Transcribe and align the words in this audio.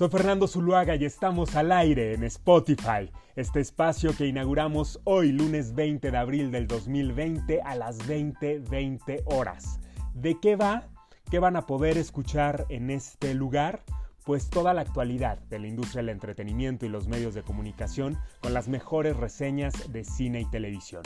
Soy 0.00 0.08
Fernando 0.08 0.48
Zuluaga 0.48 0.96
y 0.96 1.04
estamos 1.04 1.56
al 1.56 1.70
aire 1.72 2.14
en 2.14 2.24
Spotify, 2.24 3.12
este 3.36 3.60
espacio 3.60 4.16
que 4.16 4.26
inauguramos 4.26 4.98
hoy, 5.04 5.30
lunes 5.30 5.74
20 5.74 6.10
de 6.10 6.16
abril 6.16 6.50
del 6.50 6.66
2020 6.66 7.60
a 7.60 7.74
las 7.74 7.98
20:20 8.08 9.24
horas. 9.26 9.78
¿De 10.14 10.40
qué 10.40 10.56
va? 10.56 10.88
¿Qué 11.30 11.38
van 11.38 11.54
a 11.56 11.66
poder 11.66 11.98
escuchar 11.98 12.64
en 12.70 12.88
este 12.88 13.34
lugar? 13.34 13.82
Pues 14.24 14.48
toda 14.48 14.72
la 14.72 14.80
actualidad 14.80 15.38
de 15.50 15.58
la 15.58 15.66
industria 15.66 16.00
del 16.00 16.08
entretenimiento 16.08 16.86
y 16.86 16.88
los 16.88 17.06
medios 17.06 17.34
de 17.34 17.42
comunicación 17.42 18.16
con 18.40 18.54
las 18.54 18.68
mejores 18.68 19.18
reseñas 19.18 19.92
de 19.92 20.04
cine 20.04 20.40
y 20.40 20.46
televisión. 20.46 21.02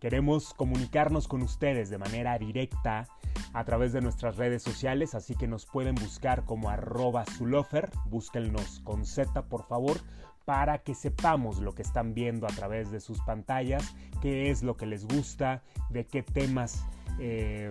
Queremos 0.00 0.54
comunicarnos 0.54 1.28
con 1.28 1.42
ustedes 1.42 1.90
de 1.90 1.98
manera 1.98 2.38
directa 2.38 3.06
a 3.52 3.64
través 3.64 3.92
de 3.92 4.00
nuestras 4.00 4.36
redes 4.36 4.62
sociales, 4.62 5.14
así 5.14 5.34
que 5.34 5.46
nos 5.46 5.66
pueden 5.66 5.94
buscar 5.94 6.46
como 6.46 6.70
arroba 6.70 7.26
zulofer, 7.26 7.90
búsquennos 8.06 8.80
con 8.80 9.04
Z 9.04 9.42
por 9.42 9.66
favor, 9.66 10.00
para 10.46 10.78
que 10.78 10.94
sepamos 10.94 11.60
lo 11.60 11.74
que 11.74 11.82
están 11.82 12.14
viendo 12.14 12.46
a 12.46 12.50
través 12.50 12.90
de 12.90 13.00
sus 13.00 13.20
pantallas, 13.20 13.94
qué 14.22 14.50
es 14.50 14.62
lo 14.62 14.76
que 14.78 14.86
les 14.86 15.04
gusta, 15.04 15.62
de 15.90 16.06
qué 16.06 16.22
temas 16.22 16.82
eh, 17.18 17.68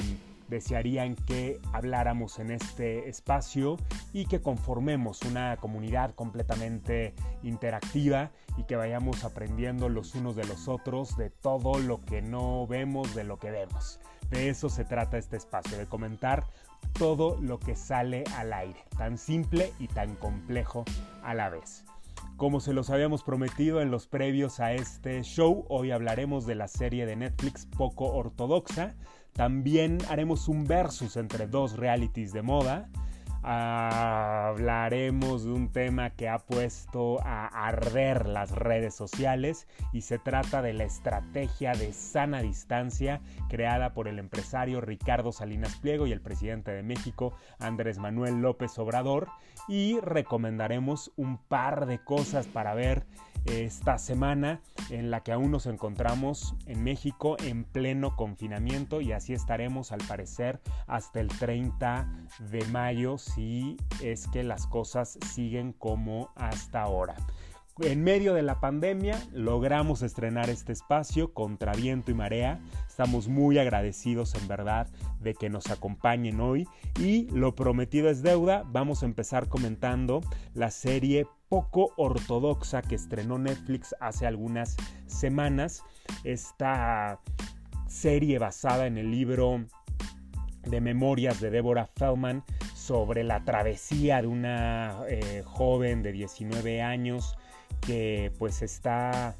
desearían 0.49 1.15
que 1.15 1.59
habláramos 1.73 2.39
en 2.39 2.51
este 2.51 3.09
espacio 3.09 3.77
y 4.13 4.25
que 4.25 4.41
conformemos 4.41 5.21
una 5.21 5.57
comunidad 5.57 6.15
completamente 6.15 7.13
interactiva 7.43 8.31
y 8.57 8.63
que 8.63 8.75
vayamos 8.75 9.23
aprendiendo 9.23 9.89
los 9.89 10.15
unos 10.15 10.35
de 10.35 10.45
los 10.45 10.67
otros 10.67 11.15
de 11.17 11.29
todo 11.29 11.79
lo 11.79 12.01
que 12.01 12.21
no 12.21 12.67
vemos, 12.67 13.15
de 13.15 13.23
lo 13.23 13.39
que 13.39 13.51
vemos. 13.51 13.99
De 14.29 14.49
eso 14.49 14.69
se 14.69 14.85
trata 14.85 15.17
este 15.17 15.37
espacio, 15.37 15.77
de 15.77 15.85
comentar 15.85 16.45
todo 16.93 17.37
lo 17.41 17.59
que 17.59 17.75
sale 17.75 18.23
al 18.35 18.53
aire, 18.53 18.83
tan 18.97 19.17
simple 19.17 19.73
y 19.79 19.87
tan 19.87 20.15
complejo 20.15 20.85
a 21.23 21.33
la 21.33 21.49
vez. 21.49 21.85
Como 22.39 22.61
se 22.61 22.71
los 22.71 22.89
habíamos 22.89 23.23
prometido 23.23 23.81
en 23.81 23.91
los 23.91 24.07
previos 24.07 24.61
a 24.61 24.71
este 24.71 25.23
show, 25.23 25.65
hoy 25.67 25.91
hablaremos 25.91 26.45
de 26.45 26.55
la 26.55 26.69
serie 26.69 27.05
de 27.05 27.17
Netflix 27.17 27.65
poco 27.65 28.13
ortodoxa. 28.13 28.95
También 29.33 29.97
haremos 30.07 30.47
un 30.47 30.63
versus 30.63 31.17
entre 31.17 31.47
dos 31.47 31.75
realities 31.75 32.31
de 32.31 32.41
moda 32.41 32.89
hablaremos 33.41 35.45
de 35.45 35.51
un 35.51 35.71
tema 35.71 36.09
que 36.09 36.27
ha 36.27 36.39
puesto 36.39 37.21
a 37.23 37.45
arder 37.45 38.27
las 38.27 38.51
redes 38.51 38.93
sociales 38.93 39.67
y 39.93 40.01
se 40.01 40.19
trata 40.19 40.61
de 40.61 40.73
la 40.73 40.83
estrategia 40.83 41.71
de 41.71 41.93
sana 41.93 42.41
distancia 42.41 43.21
creada 43.47 43.93
por 43.93 44.09
el 44.09 44.19
empresario 44.19 44.81
Ricardo 44.81 45.31
Salinas 45.31 45.77
Pliego 45.77 46.05
y 46.05 46.11
el 46.11 46.21
presidente 46.21 46.71
de 46.71 46.83
México 46.83 47.33
Andrés 47.59 47.97
Manuel 47.97 48.41
López 48.41 48.77
Obrador 48.77 49.29
y 49.69 49.99
recomendaremos 49.99 51.13
un 51.15 51.37
par 51.37 51.85
de 51.85 51.99
cosas 52.03 52.47
para 52.47 52.73
ver 52.73 53.05
esta 53.45 53.97
semana 53.97 54.61
en 54.89 55.11
la 55.11 55.21
que 55.21 55.31
aún 55.31 55.51
nos 55.51 55.65
encontramos 55.65 56.55
en 56.65 56.83
México 56.83 57.37
en 57.39 57.63
pleno 57.63 58.15
confinamiento 58.15 58.99
y 58.99 59.11
así 59.11 59.33
estaremos 59.33 59.91
al 59.91 60.01
parecer 60.07 60.59
hasta 60.87 61.19
el 61.19 61.29
30 61.29 62.11
de 62.51 62.65
mayo 62.65 63.17
si 63.17 63.77
es 64.01 64.27
que 64.27 64.43
las 64.43 64.67
cosas 64.67 65.17
siguen 65.33 65.73
como 65.73 66.31
hasta 66.35 66.81
ahora. 66.81 67.15
En 67.81 68.03
medio 68.03 68.33
de 68.33 68.41
la 68.41 68.59
pandemia 68.59 69.17
logramos 69.31 70.01
estrenar 70.01 70.49
este 70.49 70.73
espacio 70.73 71.33
contra 71.33 71.71
viento 71.71 72.11
y 72.11 72.13
marea. 72.13 72.59
Estamos 72.87 73.29
muy 73.29 73.57
agradecidos 73.57 74.35
en 74.35 74.49
verdad 74.49 74.87
de 75.21 75.33
que 75.33 75.49
nos 75.49 75.71
acompañen 75.71 76.41
hoy 76.41 76.67
y 76.99 77.29
lo 77.31 77.55
prometido 77.55 78.09
es 78.09 78.21
deuda. 78.21 78.63
Vamos 78.67 79.01
a 79.01 79.05
empezar 79.05 79.47
comentando 79.47 80.19
la 80.53 80.71
serie 80.71 81.25
poco 81.47 81.93
ortodoxa 81.95 82.81
que 82.81 82.95
estrenó 82.95 83.37
Netflix 83.37 83.95
hace 84.01 84.27
algunas 84.27 84.75
semanas. 85.07 85.81
Esta 86.25 87.21
serie 87.87 88.39
basada 88.39 88.87
en 88.87 88.97
el 88.97 89.09
libro 89.09 89.65
de 90.63 90.81
memorias 90.81 91.39
de 91.39 91.49
Deborah 91.49 91.89
Feldman 91.95 92.43
sobre 92.89 93.23
la 93.23 93.43
travesía 93.45 94.19
de 94.19 94.25
una 94.25 95.01
eh, 95.07 95.43
joven 95.45 96.01
de 96.01 96.11
19 96.11 96.81
años 96.81 97.37
que 97.85 98.31
pues 98.39 98.63
está 98.63 99.35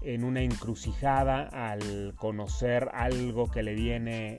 en 0.00 0.24
una 0.24 0.40
encrucijada 0.40 1.42
al 1.42 2.14
conocer 2.16 2.88
algo 2.94 3.50
que 3.50 3.62
le 3.62 3.74
viene 3.74 4.38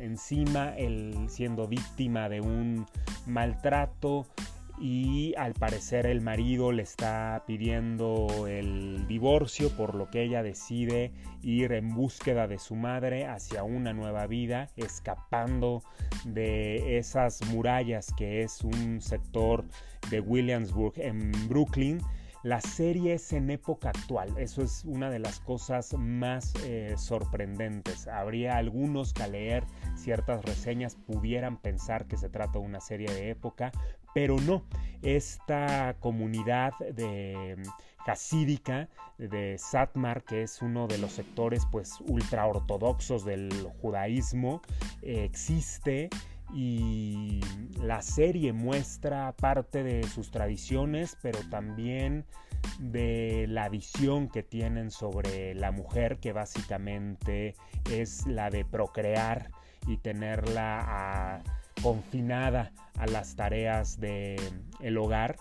encima, 0.00 0.70
él 0.76 1.14
siendo 1.28 1.68
víctima 1.68 2.28
de 2.28 2.40
un 2.40 2.86
maltrato 3.26 4.26
y 4.80 5.34
al 5.36 5.52
parecer 5.52 6.06
el 6.06 6.22
marido 6.22 6.72
le 6.72 6.82
está 6.82 7.44
pidiendo 7.46 8.46
el 8.46 9.06
divorcio 9.06 9.68
por 9.76 9.94
lo 9.94 10.10
que 10.10 10.22
ella 10.22 10.42
decide 10.42 11.12
ir 11.42 11.72
en 11.72 11.94
búsqueda 11.94 12.46
de 12.46 12.58
su 12.58 12.74
madre 12.74 13.26
hacia 13.26 13.62
una 13.62 13.92
nueva 13.92 14.26
vida, 14.26 14.68
escapando 14.76 15.82
de 16.24 16.98
esas 16.98 17.46
murallas 17.48 18.12
que 18.16 18.42
es 18.42 18.62
un 18.62 19.02
sector 19.02 19.64
de 20.10 20.20
Williamsburg 20.20 20.94
en 20.96 21.30
Brooklyn 21.48 22.00
la 22.42 22.62
serie 22.62 23.14
es 23.14 23.34
en 23.34 23.50
época 23.50 23.90
actual, 23.90 24.32
eso 24.38 24.62
es 24.62 24.86
una 24.86 25.10
de 25.10 25.18
las 25.18 25.40
cosas 25.40 25.92
más 25.98 26.54
eh, 26.64 26.94
sorprendentes. 26.96 28.08
Habría 28.08 28.56
algunos 28.56 29.12
que 29.12 29.24
al 29.24 29.32
leer 29.32 29.64
ciertas 29.94 30.42
reseñas 30.42 30.94
pudieran 30.94 31.58
pensar 31.58 32.06
que 32.06 32.16
se 32.16 32.30
trata 32.30 32.52
de 32.52 32.64
una 32.64 32.80
serie 32.80 33.12
de 33.12 33.28
época, 33.28 33.72
pero 34.14 34.36
no. 34.40 34.64
Esta 35.02 35.96
comunidad 36.00 36.72
de 36.78 37.56
hasídica 38.06 38.88
de 39.18 39.56
Satmar, 39.58 40.24
que 40.24 40.42
es 40.42 40.62
uno 40.62 40.86
de 40.86 40.98
los 40.98 41.12
sectores 41.12 41.66
pues 41.70 42.00
ultra 42.00 42.46
ortodoxos 42.46 43.24
del 43.24 43.50
judaísmo, 43.80 44.62
existe 45.02 46.10
y 46.52 47.40
la 47.80 48.02
serie 48.02 48.52
muestra 48.52 49.32
parte 49.32 49.84
de 49.84 50.02
sus 50.08 50.30
tradiciones, 50.30 51.16
pero 51.22 51.38
también 51.48 52.24
de 52.80 53.46
la 53.48 53.68
visión 53.68 54.28
que 54.28 54.42
tienen 54.42 54.90
sobre 54.90 55.54
la 55.54 55.70
mujer, 55.70 56.18
que 56.18 56.32
básicamente 56.32 57.54
es 57.90 58.26
la 58.26 58.50
de 58.50 58.64
procrear 58.64 59.50
y 59.86 59.96
tenerla 59.98 61.42
confinada 61.82 62.72
a 62.98 63.06
las 63.06 63.36
tareas 63.36 63.98
del 63.98 64.40
el 64.80 64.98
hogar 64.98 65.36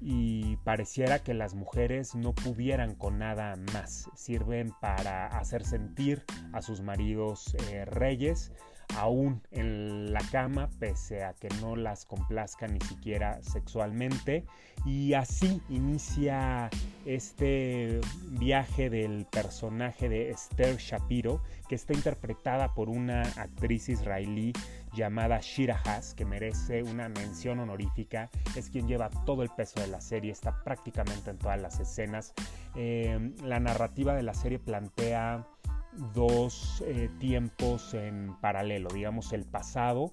y 0.00 0.56
pareciera 0.58 1.18
que 1.18 1.34
las 1.34 1.54
mujeres 1.54 2.14
no 2.14 2.34
pudieran 2.34 2.94
con 2.94 3.18
nada 3.18 3.56
más. 3.72 4.08
Sirven 4.14 4.72
para 4.80 5.26
hacer 5.26 5.64
sentir 5.64 6.24
a 6.52 6.62
sus 6.62 6.80
maridos 6.80 7.54
eh, 7.70 7.84
reyes, 7.84 8.52
aún 8.96 9.42
en 9.50 10.12
la 10.12 10.20
cama, 10.30 10.68
pese 10.78 11.24
a 11.24 11.34
que 11.34 11.48
no 11.60 11.76
las 11.76 12.04
complazca 12.04 12.66
ni 12.66 12.80
siquiera 12.80 13.42
sexualmente. 13.42 14.44
Y 14.84 15.14
así 15.14 15.60
inicia 15.68 16.70
este 17.04 18.00
viaje 18.30 18.90
del 18.90 19.26
personaje 19.26 20.08
de 20.08 20.30
Esther 20.30 20.76
Shapiro, 20.76 21.42
que 21.68 21.74
está 21.74 21.94
interpretada 21.94 22.74
por 22.74 22.88
una 22.88 23.22
actriz 23.22 23.88
israelí 23.88 24.52
llamada 24.94 25.40
Shira 25.40 25.80
Haas, 25.84 26.14
que 26.14 26.24
merece 26.24 26.82
una 26.82 27.08
mención 27.08 27.58
honorífica. 27.60 28.30
Es 28.56 28.70
quien 28.70 28.86
lleva 28.86 29.10
todo 29.26 29.42
el 29.42 29.50
peso 29.50 29.80
de 29.80 29.88
la 29.88 30.00
serie, 30.00 30.32
está 30.32 30.62
prácticamente 30.62 31.30
en 31.30 31.38
todas 31.38 31.60
las 31.60 31.80
escenas. 31.80 32.32
Eh, 32.74 33.32
la 33.42 33.60
narrativa 33.60 34.14
de 34.14 34.22
la 34.22 34.34
serie 34.34 34.58
plantea 34.58 35.46
dos 35.92 36.82
eh, 36.86 37.10
tiempos 37.18 37.94
en 37.94 38.36
paralelo, 38.40 38.88
digamos 38.90 39.32
el 39.32 39.44
pasado, 39.44 40.12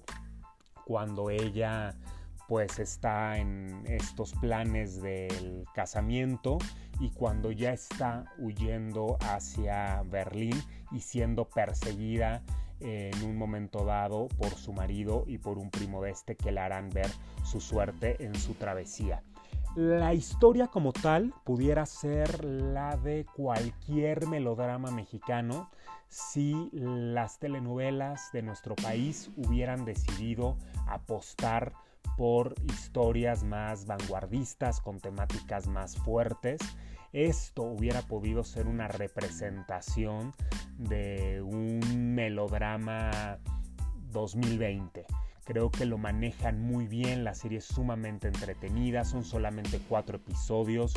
cuando 0.84 1.30
ella 1.30 1.96
pues 2.48 2.78
está 2.78 3.38
en 3.38 3.82
estos 3.86 4.32
planes 4.34 5.02
del 5.02 5.64
casamiento 5.74 6.58
y 7.00 7.10
cuando 7.10 7.50
ya 7.50 7.72
está 7.72 8.32
huyendo 8.38 9.18
hacia 9.20 10.02
Berlín 10.04 10.54
y 10.92 11.00
siendo 11.00 11.48
perseguida 11.48 12.42
en 12.80 13.22
un 13.24 13.36
momento 13.36 13.84
dado 13.84 14.28
por 14.28 14.54
su 14.54 14.72
marido 14.72 15.24
y 15.26 15.38
por 15.38 15.58
un 15.58 15.70
primo 15.70 16.02
de 16.02 16.10
este 16.10 16.36
que 16.36 16.52
le 16.52 16.60
harán 16.60 16.90
ver 16.90 17.10
su 17.42 17.60
suerte 17.60 18.22
en 18.24 18.34
su 18.34 18.54
travesía. 18.54 19.22
La 19.76 20.14
historia 20.14 20.68
como 20.68 20.94
tal 20.94 21.34
pudiera 21.44 21.84
ser 21.84 22.42
la 22.46 22.96
de 22.96 23.26
cualquier 23.36 24.26
melodrama 24.26 24.90
mexicano 24.90 25.70
si 26.08 26.70
las 26.72 27.38
telenovelas 27.38 28.32
de 28.32 28.40
nuestro 28.40 28.74
país 28.74 29.30
hubieran 29.36 29.84
decidido 29.84 30.56
apostar 30.86 31.74
por 32.16 32.54
historias 32.64 33.44
más 33.44 33.84
vanguardistas, 33.84 34.80
con 34.80 34.98
temáticas 34.98 35.66
más 35.66 35.94
fuertes. 35.98 36.58
Esto 37.12 37.64
hubiera 37.64 38.00
podido 38.00 38.44
ser 38.44 38.68
una 38.68 38.88
representación 38.88 40.32
de 40.78 41.42
un 41.42 42.14
melodrama 42.14 43.10
2020 44.10 45.04
Creo 45.46 45.70
que 45.70 45.86
lo 45.86 45.96
manejan 45.96 46.60
muy 46.60 46.88
bien, 46.88 47.22
la 47.22 47.34
serie 47.34 47.58
es 47.58 47.64
sumamente 47.64 48.26
entretenida, 48.26 49.04
son 49.04 49.22
solamente 49.22 49.80
cuatro 49.88 50.16
episodios 50.16 50.92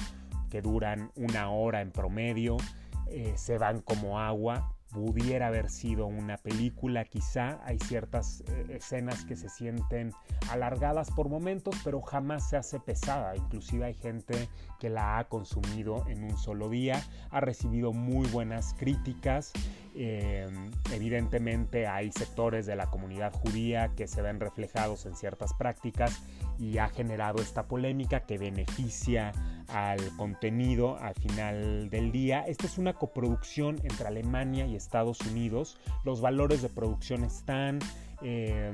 que 0.50 0.64
duran 0.64 1.12
una 1.16 1.52
hora 1.52 1.82
en 1.82 1.92
promedio, 1.92 2.58
eh, 3.06 3.34
se 3.36 3.60
van 3.60 3.82
como 3.82 4.20
agua, 4.20 4.74
pudiera 4.92 5.48
haber 5.48 5.70
sido 5.70 6.08
una 6.08 6.38
película, 6.38 7.06
quizá 7.06 7.60
hay 7.64 7.78
ciertas 7.78 8.44
eh, 8.48 8.78
escenas 8.78 9.24
que 9.24 9.36
se 9.36 9.50
sienten 9.50 10.14
alargadas 10.50 11.12
por 11.12 11.30
momentos, 11.30 11.76
pero 11.84 12.02
jamás 12.02 12.50
se 12.50 12.58
hace 12.58 12.80
pesada, 12.80 13.36
inclusive 13.36 13.86
hay 13.86 13.94
gente 13.94 14.50
que 14.80 14.90
la 14.90 15.20
ha 15.20 15.28
consumido 15.28 16.08
en 16.08 16.24
un 16.24 16.38
solo 16.38 16.70
día, 16.70 17.04
ha 17.30 17.40
recibido 17.40 17.94
muy 17.94 18.28
buenas 18.30 18.74
críticas, 18.74 19.54
em, 19.96 20.72
evidentemente 20.94 21.88
hay 21.88 22.12
sectores 22.12 22.66
de 22.66 22.76
la 22.76 22.88
comunidad 22.88 23.34
judía 23.34 23.92
que 23.96 24.08
se 24.08 24.22
ven 24.22 24.40
reflejados 24.40 25.06
en 25.06 25.16
ciertas 25.16 25.54
prácticas 25.54 26.22
y 26.58 26.78
ha 26.78 26.90
generado 26.90 27.42
esta 27.42 27.68
polémica 27.68 28.22
que 28.22 28.38
beneficia 28.38 29.32
al 29.68 30.00
contenido 30.18 30.98
al 30.98 31.16
final 31.16 31.90
del 31.90 32.12
día. 32.12 32.42
Esta 32.42 32.66
es 32.66 32.78
una 32.78 32.94
coproducción 32.94 33.80
entre 33.84 34.08
Alemania 34.08 34.66
y 34.66 34.76
Estados 34.76 35.22
Unidos. 35.22 35.78
Los 36.04 36.22
valores 36.22 36.62
de 36.62 36.70
producción 36.70 37.24
están. 37.24 37.80
Eh, 38.22 38.74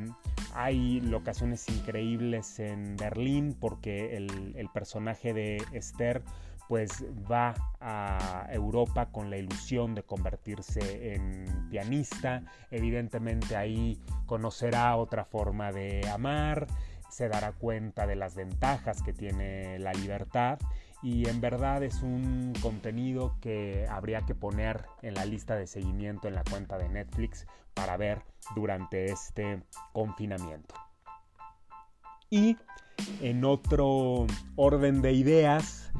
hay 0.53 1.01
locaciones 1.01 1.67
increíbles 1.69 2.59
en 2.59 2.95
Berlín 2.97 3.56
porque 3.59 4.17
el 4.17 4.69
personaje 4.73 5.33
de 5.33 5.57
Esther 5.73 6.23
pues 6.67 7.06
va 7.31 7.53
a 7.79 8.47
Europa 8.51 9.07
con 9.12 9.29
la 9.29 9.38
ilusión 9.38 9.95
de 9.95 10.03
convertirse 10.03 11.13
en 11.13 11.67
pianista. 11.69 12.44
Evidentemente 12.71 13.56
ahí 13.56 14.00
conocerá 14.25 14.95
otra 14.95 15.25
forma 15.25 15.71
de 15.71 16.01
amar 16.09 16.67
se 17.15 17.29
dará 17.29 17.53
cuenta 17.53 18.06
de 18.06 18.17
las 18.17 18.35
ventajas 18.35 19.01
que 19.01 19.13
tiene 19.13 19.79
la 19.79 19.94
libertad 19.94 20.59
y 21.01 21.29
en 21.29 21.39
verdad 21.39 21.81
es 21.81 22.01
un 22.01 22.51
contenido 22.62 23.38
que 23.39 23.88
habría 23.89 24.21
que 24.25 24.35
poner 24.35 24.85
en 25.01 25.13
la 25.13 25.23
lista 25.23 25.56
de 25.56 25.65
seguimiento 25.65 26.27
en 26.27 26.35
la 26.35 26.44
cuenta 26.44 26.77
de 26.77 26.89
Netflix 26.89 27.47
para 27.73 27.95
ver 27.95 28.21
durante 28.53 29.06
este 29.06 29.63
confinamiento. 29.94 30.75
Y 32.29 32.57
en 33.21 33.45
otro 33.45 34.25
orden 34.57 35.01
de 35.01 35.13
ideas, 35.13 35.94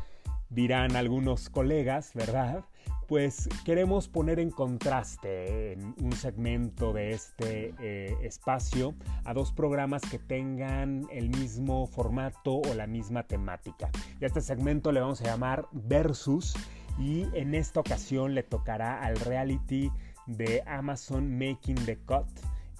dirán 0.50 0.96
algunos 0.96 1.50
colegas, 1.50 2.12
¿verdad? 2.14 2.66
pues 3.08 3.48
queremos 3.64 4.08
poner 4.08 4.40
en 4.40 4.50
contraste 4.50 5.74
en 5.74 5.96
un 6.02 6.12
segmento 6.14 6.94
de 6.94 7.12
este 7.12 7.74
eh, 7.80 8.16
espacio 8.24 8.96
a 9.24 9.34
dos 9.34 9.52
programas 9.52 10.02
que 10.04 10.18
tengan 10.18 11.08
el 11.12 11.30
mismo 11.30 11.88
formato 11.88 12.56
o 12.56 12.74
la 12.74 12.88
misma 12.88 13.24
temática. 13.24 13.90
Y 14.20 14.24
a 14.24 14.28
este 14.28 14.42
segmento 14.42 14.92
le 14.92 15.02
vamos 15.02 15.22
a 15.22 15.26
llamar 15.26 15.68
Versus 15.72 16.56
y 16.98 17.26
en 17.34 17.54
esta 17.54 17.80
ocasión 17.80 18.34
le 18.34 18.44
tocará 18.44 19.04
al 19.04 19.18
reality 19.18 19.92
de 20.26 20.64
Amazon 20.66 21.38
Making 21.38 21.86
the 21.86 21.98
Cut 21.98 22.26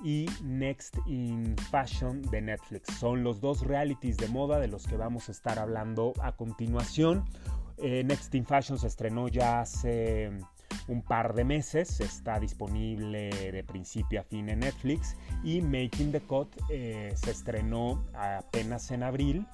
y 0.06 0.30
Next 0.44 1.00
in 1.08 1.58
Fashion 1.72 2.22
de 2.30 2.40
Netflix. 2.40 2.94
Son 3.00 3.24
los 3.24 3.42
dos 3.42 3.62
realities 3.62 4.18
de 4.18 4.28
moda 4.28 4.60
de 4.60 4.68
los 4.68 4.86
que 4.86 4.96
vamos 4.96 5.30
a 5.30 5.32
estar 5.32 5.58
hablando 5.58 6.14
a 6.22 6.32
continuación. 6.34 7.26
Eh, 7.80 8.04
Next 8.06 8.34
in 8.36 8.46
Fashion 8.46 8.78
se 8.78 8.86
estrenó 8.86 9.28
ya 9.28 9.62
hace 9.62 10.32
un 10.88 11.02
par 11.02 11.34
de 11.34 11.44
meses, 11.44 12.00
está 12.00 12.40
disponible 12.40 13.30
de 13.52 13.64
principio 13.64 14.20
a 14.20 14.24
fin 14.24 14.50
en 14.50 14.60
Netflix 14.60 15.16
y 15.44 15.62
Making 15.62 16.12
the 16.12 16.22
Cut 16.22 16.50
eh, 16.70 17.12
se 17.16 17.32
estrenó 17.32 18.06
apenas 18.14 18.92
en 18.92 19.02
abril 19.02 19.48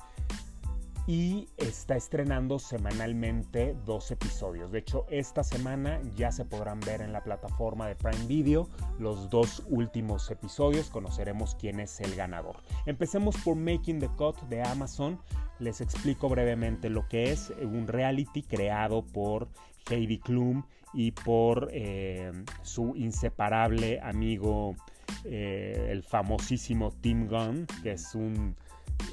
y 1.11 1.49
está 1.57 1.97
estrenando 1.97 2.57
semanalmente 2.57 3.75
dos 3.85 4.11
episodios. 4.11 4.71
De 4.71 4.79
hecho, 4.79 5.05
esta 5.09 5.43
semana 5.43 5.99
ya 6.15 6.31
se 6.31 6.45
podrán 6.45 6.79
ver 6.79 7.01
en 7.01 7.11
la 7.11 7.21
plataforma 7.21 7.85
de 7.85 7.97
Prime 7.97 8.27
Video 8.27 8.69
los 8.97 9.29
dos 9.29 9.61
últimos 9.67 10.31
episodios. 10.31 10.89
Conoceremos 10.89 11.55
quién 11.55 11.81
es 11.81 11.99
el 11.99 12.15
ganador. 12.15 12.55
Empecemos 12.85 13.35
por 13.43 13.57
Making 13.57 13.99
the 13.99 14.07
Cut 14.15 14.39
de 14.43 14.63
Amazon. 14.63 15.19
Les 15.59 15.81
explico 15.81 16.29
brevemente 16.29 16.89
lo 16.89 17.05
que 17.09 17.33
es 17.33 17.51
un 17.61 17.87
reality 17.87 18.41
creado 18.41 19.01
por 19.03 19.49
Heidi 19.89 20.17
Klum 20.17 20.63
y 20.93 21.11
por 21.11 21.67
eh, 21.73 22.31
su 22.61 22.95
inseparable 22.95 23.99
amigo, 23.99 24.77
eh, 25.25 25.89
el 25.89 26.03
famosísimo 26.03 26.89
Tim 27.01 27.27
Gunn, 27.27 27.67
que 27.83 27.91
es 27.91 28.15
un 28.15 28.55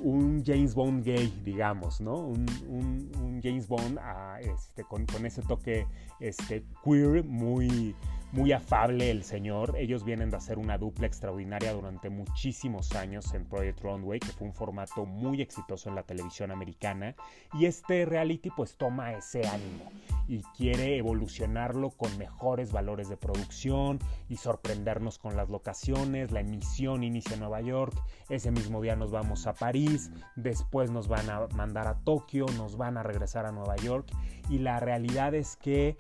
un 0.00 0.42
James 0.44 0.74
Bond 0.74 1.04
gay, 1.04 1.32
digamos, 1.44 2.00
¿no? 2.00 2.16
Un, 2.16 3.40
James 3.42 3.68
Bond 3.68 3.98
ah, 4.00 4.38
este, 4.40 4.84
con, 4.84 5.06
ese 5.24 5.42
toque 5.42 5.86
este, 6.18 6.64
queer 6.84 7.24
muy, 7.24 7.94
muy 8.32 8.52
afable 8.52 9.10
el 9.10 9.22
señor. 9.22 9.74
Ellos 9.78 10.04
vienen 10.04 10.30
de 10.30 10.36
hacer 10.36 10.58
una 10.58 10.76
dupla 10.76 11.06
extraordinaria 11.06 11.72
durante 11.72 12.10
muchísimos 12.10 12.92
años 12.94 13.32
en 13.34 13.44
Project 13.44 13.80
Runway, 13.80 14.20
que 14.20 14.32
fue 14.32 14.48
un 14.48 14.54
formato 14.54 15.06
muy 15.06 15.40
exitoso 15.40 15.88
en 15.88 15.94
la 15.94 16.02
televisión 16.02 16.50
americana. 16.50 17.14
Y 17.54 17.66
este 17.66 18.04
reality 18.04 18.50
pues 18.50 18.76
toma 18.76 19.12
ese 19.12 19.46
ánimo 19.46 19.90
y 20.28 20.42
quiere 20.56 20.98
evolucionarlo 20.98 21.90
con 21.90 22.16
mejores 22.18 22.70
valores 22.70 23.08
de 23.08 23.16
producción 23.16 23.98
y 24.28 24.36
sorprendernos 24.36 25.18
con 25.18 25.36
las 25.36 25.48
locaciones. 25.48 26.30
La 26.30 26.40
emisión 26.40 27.02
inicia 27.02 27.34
en 27.34 27.40
Nueva 27.40 27.62
York, 27.62 27.94
ese 28.28 28.50
mismo 28.50 28.80
día 28.80 28.96
nos 28.96 29.10
vamos 29.10 29.46
a 29.46 29.54
París, 29.54 30.10
después 30.36 30.90
nos 30.90 31.08
van 31.08 31.30
a 31.30 31.46
mandar 31.54 31.88
a 31.88 31.94
Tokio, 31.94 32.46
nos 32.56 32.76
van 32.76 32.98
a 32.98 33.02
regresar 33.02 33.46
a 33.46 33.52
Nueva 33.52 33.76
York 33.76 34.06
y 34.48 34.58
la 34.58 34.80
realidad 34.80 35.34
es 35.34 35.56
que 35.56 35.96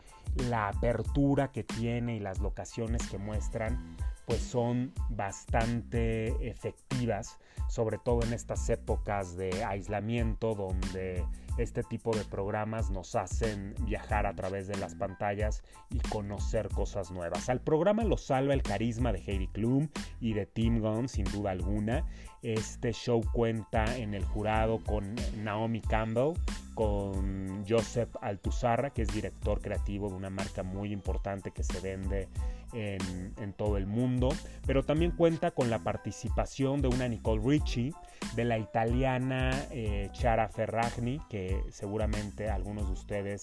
la 0.48 0.68
apertura 0.68 1.50
que 1.50 1.64
tiene 1.64 2.16
y 2.16 2.20
las 2.20 2.40
locaciones 2.40 3.06
que 3.08 3.18
muestran 3.18 3.96
pues 4.28 4.42
son 4.42 4.92
bastante 5.08 6.46
efectivas, 6.46 7.38
sobre 7.66 7.96
todo 7.96 8.22
en 8.22 8.34
estas 8.34 8.68
épocas 8.68 9.38
de 9.38 9.64
aislamiento 9.64 10.54
donde 10.54 11.24
este 11.56 11.82
tipo 11.82 12.14
de 12.14 12.24
programas 12.24 12.90
nos 12.90 13.14
hacen 13.14 13.74
viajar 13.80 14.26
a 14.26 14.34
través 14.34 14.68
de 14.68 14.76
las 14.76 14.94
pantallas 14.94 15.62
y 15.88 15.98
conocer 16.10 16.68
cosas 16.68 17.10
nuevas. 17.10 17.48
Al 17.48 17.62
programa 17.62 18.04
lo 18.04 18.18
salva 18.18 18.52
el 18.52 18.62
carisma 18.62 19.12
de 19.14 19.20
Heidi 19.20 19.48
Klum 19.48 19.88
y 20.20 20.34
de 20.34 20.44
Tim 20.44 20.78
Gunn, 20.78 21.08
sin 21.08 21.24
duda 21.24 21.52
alguna. 21.52 22.04
Este 22.42 22.92
show 22.92 23.22
cuenta 23.32 23.96
en 23.96 24.12
el 24.12 24.26
jurado 24.26 24.78
con 24.84 25.14
Naomi 25.38 25.80
Campbell, 25.80 26.34
con 26.74 27.64
Joseph 27.66 28.14
Altuzarra, 28.20 28.90
que 28.90 29.02
es 29.02 29.08
director 29.08 29.60
creativo 29.62 30.10
de 30.10 30.16
una 30.16 30.30
marca 30.30 30.62
muy 30.62 30.92
importante 30.92 31.50
que 31.50 31.64
se 31.64 31.80
vende 31.80 32.28
en, 32.72 33.52
todo 33.54 33.76
el 33.76 33.86
mundo, 33.86 34.28
pero 34.66 34.84
también 34.84 35.10
cuenta 35.10 35.50
con 35.50 35.70
la 35.70 35.80
participación 35.80 36.80
de 36.80 36.88
una 36.88 37.08
Nicole 37.08 37.42
Richie, 37.44 37.92
de 38.36 38.44
la 38.44 38.58
italiana 38.58 39.50
eh, 39.70 40.10
Ferragni, 40.50 41.20
que 41.28 41.60
seguramente 41.70 42.50
algunos 42.50 42.86
de 42.86 42.92
ustedes 42.92 43.42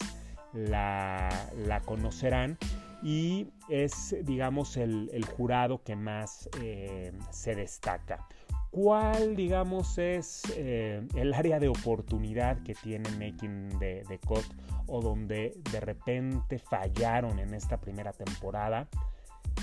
la, 0.54 1.82
conocerán, 1.86 2.58
y 3.04 3.48
es, 3.68 4.16
digamos, 4.24 4.78
el, 4.78 5.26
jurado 5.36 5.84
que 5.84 5.96
más 5.96 6.50
eh, 6.62 7.12
se 7.30 7.56
destaca. 7.56 8.26
¿Cuál, 8.72 9.38
digamos, 9.38 9.98
es 9.98 10.44
eh, 10.56 11.02
el 11.16 11.34
área 11.34 11.60
de 11.60 11.70
oportunidad 11.70 12.62
que 12.64 12.74
tiene 12.74 13.10
Making 13.12 13.80
the, 13.80 14.04
the 14.08 14.20
Cut 14.20 14.44
o 14.88 15.02
donde 15.02 15.58
de 15.72 15.80
repente 15.80 16.60
fallaron 16.60 17.40
en 17.40 17.54
esta 17.54 17.80
primera 17.80 18.12
temporada? 18.12 18.90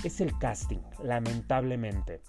Es 0.03 0.21
el 0.21 0.37
casting, 0.37 0.81
lamentablemente. 1.03 2.21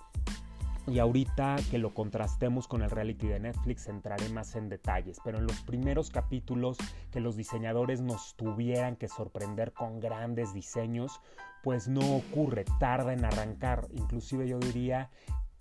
Y 0.86 0.98
ahorita 0.98 1.56
que 1.70 1.78
lo 1.78 1.94
contrastemos 1.94 2.68
con 2.68 2.82
el 2.82 2.90
reality 2.90 3.26
de 3.26 3.40
Netflix 3.40 3.88
entraré 3.88 4.28
más 4.28 4.54
en 4.54 4.68
detalles, 4.68 5.18
pero 5.24 5.38
en 5.38 5.46
los 5.46 5.62
primeros 5.62 6.10
capítulos 6.10 6.76
que 7.10 7.20
los 7.20 7.36
diseñadores 7.36 8.02
nos 8.02 8.34
tuvieran 8.36 8.96
que 8.96 9.08
sorprender 9.08 9.72
con 9.72 9.98
grandes 9.98 10.52
diseños, 10.52 11.20
pues 11.62 11.88
no 11.88 12.16
ocurre, 12.16 12.66
tarda 12.78 13.14
en 13.14 13.24
arrancar. 13.24 13.88
Inclusive 13.94 14.46
yo 14.46 14.58
diría 14.58 15.10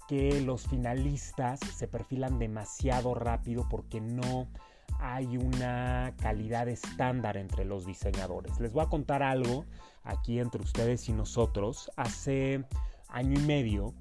que 0.10 0.42
los 0.42 0.68
finalistas 0.68 1.62
se 1.62 1.88
perfilan 1.88 2.38
demasiado 2.38 3.14
rápido 3.14 3.66
porque 3.70 4.02
no 4.02 4.50
hay 5.00 5.38
una 5.38 6.14
calidad 6.22 6.68
estándar 6.68 7.38
entre 7.38 7.66
los 7.66 7.86
diseñadores. 7.86 8.60
Les 8.60 8.74
voy 8.74 8.84
a 8.84 8.90
contar 8.90 9.24
algo 9.24 9.66
aquí 10.04 10.40
entre 10.40 10.62
ustedes 10.62 11.08
y 11.10 11.14
nosotros. 11.14 11.92
Hace 11.96 12.66
año 13.10 13.40
y 13.40 13.44
medio 13.44 13.94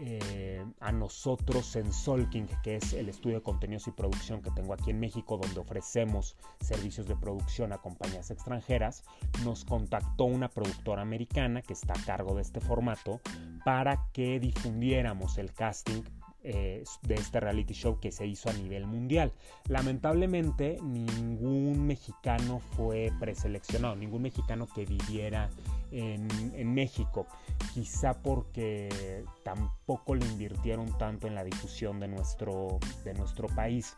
eh, 0.00 0.64
a 0.78 0.92
nosotros 0.92 1.74
en 1.74 1.92
Solking, 1.92 2.46
que 2.62 2.76
es 2.76 2.92
el 2.92 3.08
estudio 3.08 3.38
de 3.38 3.42
contenidos 3.42 3.88
y 3.88 3.90
producción 3.90 4.42
que 4.42 4.50
tengo 4.52 4.72
aquí 4.72 4.90
en 4.90 5.00
México, 5.00 5.38
donde 5.38 5.58
ofrecemos 5.58 6.36
servicios 6.60 7.08
de 7.08 7.16
producción 7.16 7.72
a 7.72 7.78
compañías 7.78 8.30
extranjeras, 8.30 9.02
nos 9.44 9.64
contactó 9.64 10.24
una 10.24 10.48
productora 10.48 11.02
americana 11.02 11.62
que 11.62 11.72
está 11.72 11.94
a 11.94 12.04
cargo 12.04 12.36
de 12.36 12.42
este 12.42 12.60
formato 12.60 13.20
para 13.64 14.06
que 14.12 14.38
difundiéramos 14.38 15.36
el 15.36 15.52
casting 15.52 16.02
eh, 16.50 16.82
de 17.02 17.14
este 17.14 17.40
reality 17.40 17.74
show 17.74 18.00
que 18.00 18.10
se 18.10 18.26
hizo 18.26 18.48
a 18.48 18.54
nivel 18.54 18.86
mundial. 18.86 19.34
Lamentablemente 19.68 20.78
ningún 20.82 21.86
mexicano 21.86 22.58
fue 22.58 23.12
preseleccionado, 23.20 23.94
ningún 23.96 24.22
mexicano 24.22 24.66
que 24.74 24.86
viviera 24.86 25.50
en, 25.90 26.74
México, 26.74 27.26
quizá 27.74 28.14
porque 28.22 29.24
tampoco 29.42 30.14
le 30.14 30.26
invirtieron 30.26 30.96
tanto 30.98 31.26
en 31.26 31.34
la 31.34 31.44
difusión 31.44 31.98
de 32.00 32.08
nuestro, 32.08 32.78
de 33.04 33.14
nuestro 33.14 33.48
país. 33.48 33.96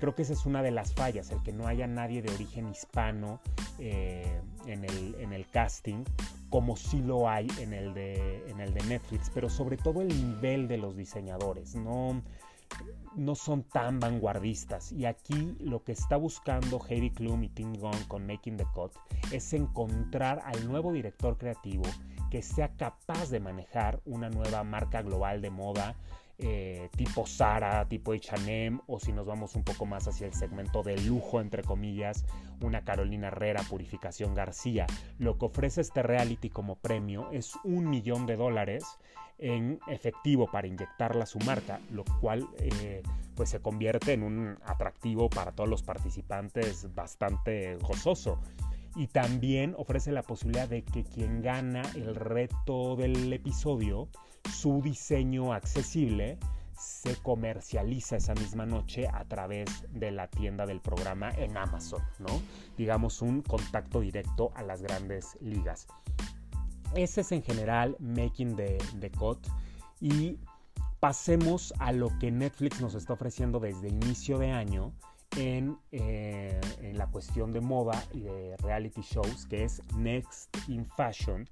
Creo 0.00 0.14
que 0.14 0.22
esa 0.22 0.32
es 0.32 0.46
una 0.46 0.62
de 0.62 0.70
las 0.70 0.94
fallas, 0.94 1.30
el 1.30 1.42
que 1.42 1.52
no 1.52 1.66
haya 1.66 1.86
nadie 1.86 2.22
de 2.22 2.32
origen 2.32 2.68
hispano 2.68 3.40
eh, 3.78 4.40
en, 4.66 4.84
el, 4.84 5.14
en, 5.20 5.32
el, 5.32 5.48
casting, 5.48 6.04
como 6.50 6.76
sí 6.76 7.00
lo 7.00 7.28
hay 7.28 7.46
en 7.58 7.72
el, 7.72 7.94
de, 7.94 8.48
en 8.48 8.60
el 8.60 8.74
de 8.74 8.82
Netflix, 8.84 9.30
pero 9.32 9.48
sobre 9.48 9.76
todo 9.76 10.02
el 10.02 10.08
nivel 10.08 10.68
de 10.68 10.78
los 10.78 10.96
diseñadores. 10.96 11.74
No, 11.74 12.22
no 13.14 13.34
son 13.34 13.62
tan 13.62 14.00
vanguardistas. 14.00 14.92
Y 14.92 15.06
aquí 15.06 15.56
lo 15.60 15.82
que 15.84 15.92
está 15.92 16.16
buscando 16.16 16.80
Heidi 16.88 17.10
Klum 17.10 17.44
y 17.44 17.48
Tim 17.48 17.74
Gunn 17.74 18.04
con 18.08 18.26
Making 18.26 18.56
the 18.56 18.66
Cut 18.74 18.92
es 19.30 19.52
encontrar 19.52 20.40
al 20.44 20.66
nuevo 20.66 20.92
director 20.92 21.36
creativo 21.36 21.84
que 22.30 22.42
sea 22.42 22.74
capaz 22.76 23.30
de 23.30 23.40
manejar 23.40 24.00
una 24.06 24.30
nueva 24.30 24.64
marca 24.64 25.02
global 25.02 25.42
de 25.42 25.50
moda 25.50 25.96
eh, 26.38 26.88
tipo 26.96 27.26
Sara, 27.26 27.86
tipo 27.88 28.12
H&M 28.12 28.80
o 28.86 28.98
si 28.98 29.12
nos 29.12 29.26
vamos 29.26 29.54
un 29.54 29.64
poco 29.64 29.86
más 29.86 30.08
hacia 30.08 30.26
el 30.26 30.34
segmento 30.34 30.82
de 30.82 30.96
lujo, 31.02 31.40
entre 31.40 31.62
comillas, 31.62 32.24
una 32.60 32.84
Carolina 32.84 33.28
Herrera, 33.28 33.62
Purificación 33.62 34.34
García. 34.34 34.86
Lo 35.18 35.38
que 35.38 35.46
ofrece 35.46 35.80
este 35.80 36.02
reality 36.02 36.50
como 36.50 36.76
premio 36.76 37.30
es 37.32 37.52
un 37.64 37.88
millón 37.88 38.26
de 38.26 38.36
dólares 38.36 38.84
en 39.38 39.80
efectivo 39.88 40.50
para 40.50 40.68
inyectarla 40.68 41.24
a 41.24 41.26
su 41.26 41.38
marca, 41.40 41.80
lo 41.90 42.04
cual 42.20 42.46
eh, 42.58 43.02
pues 43.34 43.50
se 43.50 43.60
convierte 43.60 44.12
en 44.12 44.22
un 44.22 44.58
atractivo 44.64 45.28
para 45.28 45.52
todos 45.52 45.68
los 45.68 45.82
participantes 45.82 46.94
bastante 46.94 47.76
gozoso 47.76 48.38
y 48.94 49.06
también 49.06 49.74
ofrece 49.78 50.12
la 50.12 50.22
posibilidad 50.22 50.68
de 50.68 50.84
que 50.84 51.04
quien 51.04 51.42
gana 51.42 51.82
el 51.94 52.14
reto 52.14 52.96
del 52.96 53.32
episodio, 53.32 54.08
su 54.50 54.80
diseño 54.82 55.52
accesible, 55.52 56.38
se 56.76 57.16
comercializa 57.16 58.16
esa 58.16 58.34
misma 58.34 58.66
noche 58.66 59.06
a 59.06 59.24
través 59.24 59.68
de 59.92 60.10
la 60.10 60.28
tienda 60.28 60.66
del 60.66 60.80
programa 60.80 61.30
en 61.30 61.56
Amazon, 61.56 62.02
¿no? 62.18 62.42
Digamos 62.76 63.22
un 63.22 63.42
contacto 63.42 64.00
directo 64.00 64.50
a 64.54 64.62
las 64.62 64.82
grandes 64.82 65.36
ligas. 65.40 65.86
Ese 66.94 67.20
es 67.20 67.32
en 67.32 67.42
general 67.42 67.96
Making 68.00 68.56
the, 68.56 68.78
the 69.00 69.10
Cut 69.10 69.46
y 70.00 70.38
pasemos 70.98 71.72
a 71.78 71.92
lo 71.92 72.16
que 72.18 72.30
Netflix 72.30 72.80
nos 72.80 72.94
está 72.94 73.12
ofreciendo 73.12 73.60
desde 73.60 73.88
inicio 73.88 74.38
de 74.38 74.50
año, 74.50 74.92
eh, 75.36 76.60
en, 76.82 76.98
la 76.98 77.06
cuestión 77.06 77.52
de 77.52 77.60
moda 77.60 78.04
y 78.12 78.20
de 78.20 78.54
reality 78.58 79.00
shows, 79.00 79.46
que 79.46 79.64
es 79.64 79.80
Next 79.96 80.54
in 80.68 80.84
Fashion, 80.84 81.48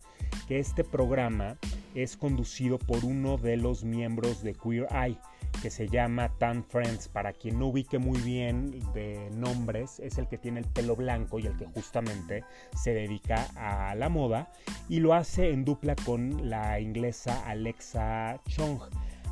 que 0.47 0.59
este 0.59 0.85
programa 0.85 1.57
es 1.95 2.17
conducido 2.17 2.79
por 2.79 3.05
uno 3.05 3.37
de 3.37 3.57
los 3.57 3.85
miembros 3.85 4.43
de 4.43 4.55
Queer 4.55 4.87
Eye, 4.91 5.19
que 5.63 5.71
se 5.71 5.89
llama 5.89 6.31
Tan 6.39 6.65
Friends. 6.65 7.09
Para 7.09 7.33
quien 7.33 7.59
no 7.59 7.69
ubique 7.69 7.99
muy 7.99 8.19
bien 8.21 8.81
de 8.95 9.31
nombres, 9.35 10.01
es 10.01 10.19
el 10.19 10.29
que 10.29 10.39
tiene 10.39 10.61
el 10.61 10.67
pelo 10.67 10.97
blanco 10.97 11.39
y 11.39 11.47
el 11.47 11.57
que 11.57 11.67
justamente 11.67 12.45
se 12.75 12.95
dedica 12.95 13.47
a 13.57 13.95
la 13.95 14.09
moda 14.09 14.51
y 14.89 15.01
lo 15.01 15.15
hace 15.15 15.51
en 15.51 15.65
dupla 15.65 15.97
con 15.97 16.49
la 16.49 16.81
inglesa 16.81 17.45
Alexa 17.47 18.41
Chong. 18.49 18.81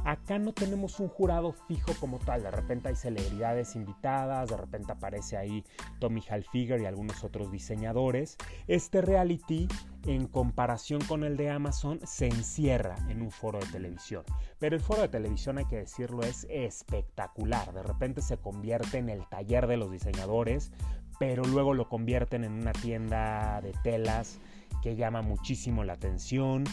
Acá 0.05 0.39
no 0.39 0.53
tenemos 0.53 1.01
un 1.01 1.09
jurado 1.09 1.53
fijo 1.53 1.93
como 2.01 2.19
tal, 2.19 2.43
de 2.43 2.51
repente 2.51 2.89
hay 2.89 2.97
celebridades 2.97 3.77
invitadas, 3.77 4.49
de 4.49 4.57
repente 4.57 4.93
aparece 4.93 5.37
ahí 5.37 5.65
Tommy 5.99 6.23
Hilfiger 6.23 6.81
y 6.81 6.87
algunos 6.87 7.25
otros 7.25 7.53
diseñadores. 7.53 8.39
Este 8.69 9.03
reality, 9.03 9.69
en 10.07 10.27
comparación 10.27 11.03
con 11.03 11.25
el 11.25 11.37
de 11.37 11.51
Amazon, 11.51 12.01
se 12.05 12.27
encierra 12.27 12.97
en 13.09 13.21
un 13.21 13.31
foro 13.31 13.59
de 13.59 13.67
televisión. 13.67 14.25
Pero 14.59 14.77
el 14.77 14.83
foro 14.83 15.03
de 15.03 15.09
televisión, 15.09 15.59
hay 15.59 15.67
que 15.67 15.77
decirlo, 15.77 16.23
es 16.23 16.47
espectacular. 16.49 17.73
De 17.73 17.83
repente 17.83 18.23
se 18.23 18.39
convierte 18.39 18.99
en 18.99 19.11
el 19.11 19.27
taller 19.29 19.67
de 19.67 19.77
los 19.77 19.91
diseñadores, 19.91 20.73
pero 21.19 21.45
luego 21.45 21.75
lo 21.75 21.89
convierten 21.89 22.45
en 22.45 22.53
una 22.53 22.73
tienda 22.73 23.61
de 23.61 23.75
telas 23.83 24.39
que 24.83 24.97
llama 24.97 25.23
muchísimo 25.23 25.85
la 25.85 25.95
atención 25.95 26.65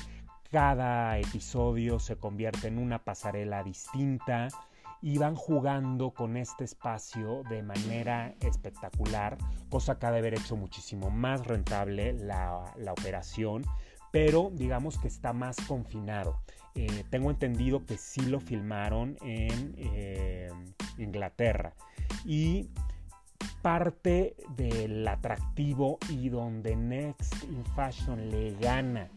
cada 0.51 1.17
episodio 1.19 1.99
se 1.99 2.17
convierte 2.17 2.67
en 2.67 2.77
una 2.77 3.03
pasarela 3.03 3.63
distinta 3.63 4.47
y 5.01 5.17
van 5.17 5.35
jugando 5.35 6.11
con 6.11 6.37
este 6.37 6.63
espacio 6.63 7.43
de 7.49 7.61
manera 7.61 8.33
espectacular, 8.41 9.37
cosa 9.69 9.99
que 9.99 10.05
ha 10.05 10.11
de 10.11 10.19
haber 10.19 10.33
hecho 10.33 10.55
muchísimo 10.55 11.09
más 11.09 11.45
rentable 11.45 12.13
la, 12.13 12.73
operación, 12.91 13.63
pero 14.11 14.49
digamos 14.53 14.97
que 14.97 15.07
está 15.07 15.33
más 15.33 15.57
confinado. 15.67 16.39
Eh, 16.73 17.03
tengo 17.09 17.29
entendido 17.29 17.85
que 17.85 17.97
sí 17.97 18.21
lo 18.21 18.39
filmaron 18.39 19.17
en 19.21 19.75
eh, 19.77 20.49
Inglaterra 20.97 21.73
y 22.25 22.69
parte 23.61 24.35
del 24.55 25.07
atractivo 25.07 25.97
y 26.09 26.29
donde 26.29 26.75
Next 26.75 27.43
in 27.43 27.63
Fashion 27.75 28.29
le 28.29 28.55
gana 28.55 29.09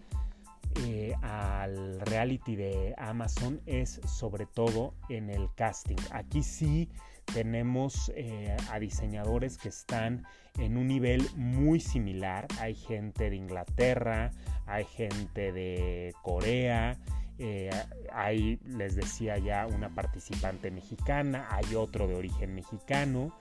eh, 0.84 1.14
al 1.22 2.00
reality 2.00 2.56
de 2.56 2.94
Amazon 2.98 3.60
es 3.66 4.00
sobre 4.06 4.46
todo 4.46 4.94
en 5.08 5.30
el 5.30 5.48
casting. 5.54 5.96
Aquí 6.12 6.42
sí 6.42 6.88
tenemos 7.32 8.12
eh, 8.14 8.56
a 8.70 8.78
diseñadores 8.78 9.58
que 9.58 9.68
están 9.68 10.24
en 10.58 10.76
un 10.76 10.86
nivel 10.86 11.28
muy 11.36 11.80
similar. 11.80 12.46
Hay 12.60 12.74
gente 12.74 13.30
de 13.30 13.36
Inglaterra, 13.36 14.30
hay 14.66 14.84
gente 14.84 15.52
de 15.52 16.14
Corea, 16.22 16.96
eh, 17.38 17.70
hay, 18.12 18.58
les 18.64 18.96
decía 18.96 19.38
ya, 19.38 19.66
una 19.66 19.94
participante 19.94 20.70
mexicana, 20.70 21.48
hay 21.50 21.74
otro 21.74 22.06
de 22.06 22.14
origen 22.14 22.54
mexicano 22.54 23.32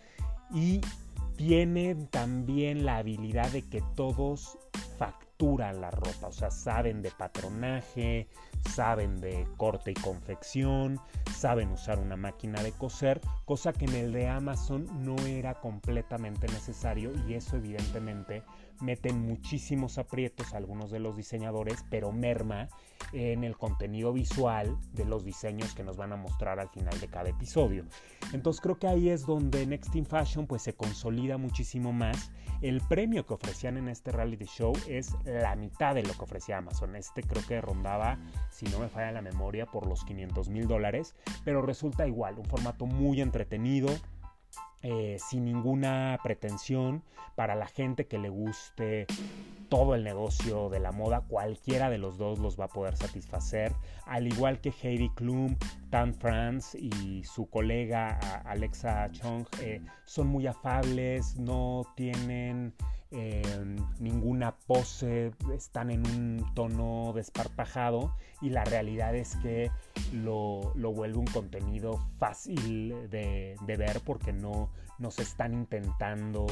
y 0.54 0.82
tienen 1.36 2.08
también 2.08 2.86
la 2.86 2.98
habilidad 2.98 3.52
de 3.52 3.62
que 3.62 3.84
todos 3.96 4.58
facturen 4.98 5.27
la 5.40 5.92
ropa, 5.92 6.28
o 6.28 6.32
sea, 6.32 6.50
saben 6.50 7.02
de 7.02 7.12
patronaje, 7.12 8.28
saben 8.74 9.22
de 9.22 9.48
corte 9.58 9.92
y 9.92 9.94
confección, 9.94 11.00
saben 11.36 11.72
usar 11.72 12.00
una 12.00 12.18
máquina 12.18 12.64
de 12.64 12.72
coser, 12.72 13.22
cosa 13.46 13.72
que 13.72 13.86
en 13.86 13.94
el 13.94 14.14
de 14.14 14.28
Amazon 14.28 14.88
no 15.04 15.16
era 15.28 15.54
completamente 15.56 16.48
necesario 16.48 17.12
y 17.28 17.36
eso 17.36 17.58
evidentemente 17.58 18.42
meten 18.82 19.20
muchísimos 19.20 19.98
aprietos 19.98 20.54
a 20.54 20.58
algunos 20.58 20.92
de 20.92 21.00
los 21.00 21.16
diseñadores, 21.16 21.84
pero 21.90 22.12
merma 22.12 22.68
en 23.14 23.44
el 23.44 23.58
contenido 23.58 24.14
visual 24.14 24.78
de 24.94 25.06
los 25.06 25.24
diseños 25.24 25.74
que 25.74 25.84
nos 25.84 25.98
van 25.98 26.14
a 26.14 26.18
mostrar 26.18 26.60
al 26.60 26.70
final 26.70 27.00
de 27.00 27.08
cada 27.08 27.30
episodio. 27.30 27.86
Entonces 28.34 28.62
creo 28.62 28.78
que 28.78 28.88
ahí 28.88 29.10
es 29.10 29.26
donde 29.26 29.66
Next 29.66 29.96
in 29.96 30.06
Fashion 30.06 30.48
pues 30.48 30.62
se 30.62 30.74
consolida 30.74 31.38
muchísimo 31.38 31.94
más. 31.94 32.32
El 32.62 32.82
premio 32.82 33.26
que 33.26 33.36
ofrecían 33.36 33.78
en 33.78 33.88
este 33.88 34.12
reality 34.12 34.46
show 34.46 34.74
es 34.88 35.16
la 35.26 35.56
mitad 35.56 35.94
de 35.94 36.04
lo 36.04 36.14
que 36.14 36.24
ofrecía 36.24 36.58
Amazon. 36.58 36.96
Este 36.96 37.22
creo 37.22 37.46
que 37.46 37.62
rondaba, 37.62 38.18
si 38.50 38.66
no 38.66 38.80
me 38.80 38.90
falla 38.90 39.12
la 39.12 39.22
memoria, 39.22 39.68
por 39.68 39.88
los 39.88 40.04
500 40.04 40.50
mil 40.50 40.68
dólares, 40.68 41.16
pero 41.46 41.62
resulta 41.62 42.08
igual, 42.08 42.40
un 42.40 42.46
formato 42.46 42.88
muy 42.88 43.22
entretenido 43.22 43.90
eh, 44.82 45.18
sin 45.20 45.46
ninguna 45.46 46.20
pretensión 46.24 47.04
para 47.36 47.56
la 47.56 47.68
gente 47.68 48.08
que 48.08 48.18
le 48.18 48.30
guste 48.30 49.06
todo 49.70 49.96
el 49.96 50.04
negocio 50.04 50.70
de 50.70 50.80
la 50.80 50.92
moda, 50.92 51.22
cualquiera 51.28 51.90
de 51.90 51.98
los 51.98 52.18
dos 52.18 52.40
los 52.40 52.60
va 52.60 52.66
a 52.66 52.70
poder 52.70 52.96
satisfacer, 52.96 53.74
al 54.06 54.28
igual 54.28 54.60
que 54.62 54.74
Heidi 54.82 55.10
Klum, 55.10 55.56
Tan 55.90 56.14
France 56.14 56.78
y 56.80 57.24
su 57.24 57.50
colega 57.50 58.18
Alexa 58.46 59.12
Chong, 59.12 59.46
eh, 59.62 59.82
son 60.06 60.28
muy 60.28 60.48
afables, 60.48 61.38
no 61.38 61.84
tienen 61.96 62.74
ninguna 64.00 64.56
pose, 64.56 65.32
están 65.54 65.92
en 65.92 66.06
un 66.08 66.54
tono 66.54 67.14
desparpajado 67.14 68.14
y 68.42 68.50
la 68.50 68.64
realidad 68.66 69.16
es 69.16 69.36
que 69.38 69.72
lo, 70.14 70.74
vuelve 70.76 71.18
un 71.18 71.28
contenido 71.28 72.00
fácil 72.18 73.10
de, 73.10 73.56
ver 73.66 74.02
porque 74.06 74.34
no 74.34 74.70
nos 75.00 75.20
están 75.20 75.54
intentando 75.54 76.48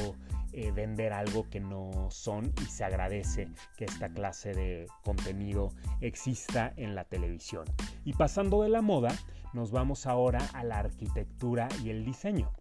eh, 0.53 0.71
vender 0.71 1.13
algo 1.13 1.49
que 1.49 1.59
no 1.59 2.09
son 2.09 2.53
y 2.61 2.65
se 2.65 2.83
agradece 2.83 3.49
que 3.75 3.85
esta 3.85 4.09
clase 4.09 4.53
de 4.53 4.87
contenido 5.03 5.71
exista 5.99 6.71
en 6.77 6.95
la 6.95 7.03
televisión. 7.05 7.65
Y 8.05 8.13
pasando 8.13 8.61
de 8.61 8.69
la 8.69 8.81
moda, 8.81 9.13
nos 9.53 9.71
vamos 9.71 10.05
ahora 10.05 10.39
a 10.53 10.63
la 10.63 10.79
arquitectura 10.79 11.67
y 11.83 11.89
el 11.89 12.05
diseño. 12.05 12.51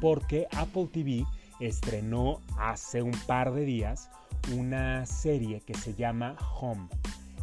Porque 0.00 0.46
Apple 0.52 0.88
TV 0.92 1.24
estrenó 1.60 2.40
hace 2.58 3.02
un 3.02 3.12
par 3.26 3.52
de 3.52 3.64
días 3.64 4.10
una 4.54 5.06
serie 5.06 5.60
que 5.60 5.74
se 5.74 5.94
llama 5.94 6.36
Home. 6.60 6.88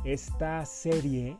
Esta 0.03 0.65
serie 0.65 1.38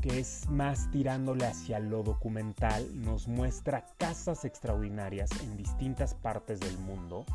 que 0.00 0.20
es 0.20 0.48
más 0.48 0.90
tirándole 0.90 1.46
hacia 1.46 1.78
lo 1.78 2.02
documental, 2.02 2.88
nos 3.02 3.28
muestra 3.28 3.84
casas 3.98 4.44
extraordinarias 4.44 5.30
en 5.42 5.56
distintas 5.56 6.14
partes 6.14 6.58
del 6.60 6.78
mundo, 6.78 7.26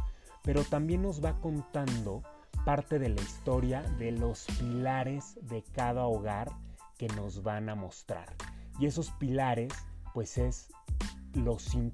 pero 0.41 0.63
también 0.63 1.03
nos 1.03 1.23
va 1.23 1.39
contando 1.41 2.23
parte 2.65 2.97
de 2.97 3.09
la 3.09 3.21
historia 3.21 3.83
de 3.99 4.11
los 4.11 4.45
pilares 4.59 5.37
de 5.43 5.63
cada 5.73 6.05
hogar 6.05 6.51
que 6.97 7.07
nos 7.09 7.43
van 7.43 7.69
a 7.69 7.75
mostrar. 7.75 8.33
Y 8.79 8.87
esos 8.87 9.11
pilares, 9.11 9.71
pues 10.13 10.37
es 10.37 10.69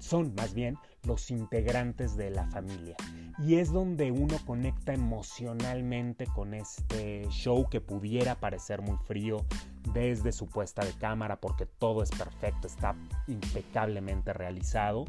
son 0.00 0.34
más 0.34 0.54
bien 0.54 0.78
los 1.04 1.30
integrantes 1.30 2.16
de 2.16 2.30
la 2.30 2.46
familia. 2.48 2.96
Y 3.38 3.56
es 3.56 3.72
donde 3.72 4.10
uno 4.10 4.36
conecta 4.46 4.92
emocionalmente 4.92 6.26
con 6.26 6.54
este 6.54 7.26
show 7.30 7.68
que 7.68 7.80
pudiera 7.80 8.36
parecer 8.36 8.82
muy 8.82 8.96
frío 9.06 9.44
desde 9.92 10.32
su 10.32 10.46
puesta 10.46 10.84
de 10.84 10.92
cámara 10.92 11.40
porque 11.40 11.66
todo 11.66 12.02
es 12.02 12.10
perfecto, 12.10 12.66
está 12.66 12.94
impecablemente 13.26 14.32
realizado. 14.32 15.04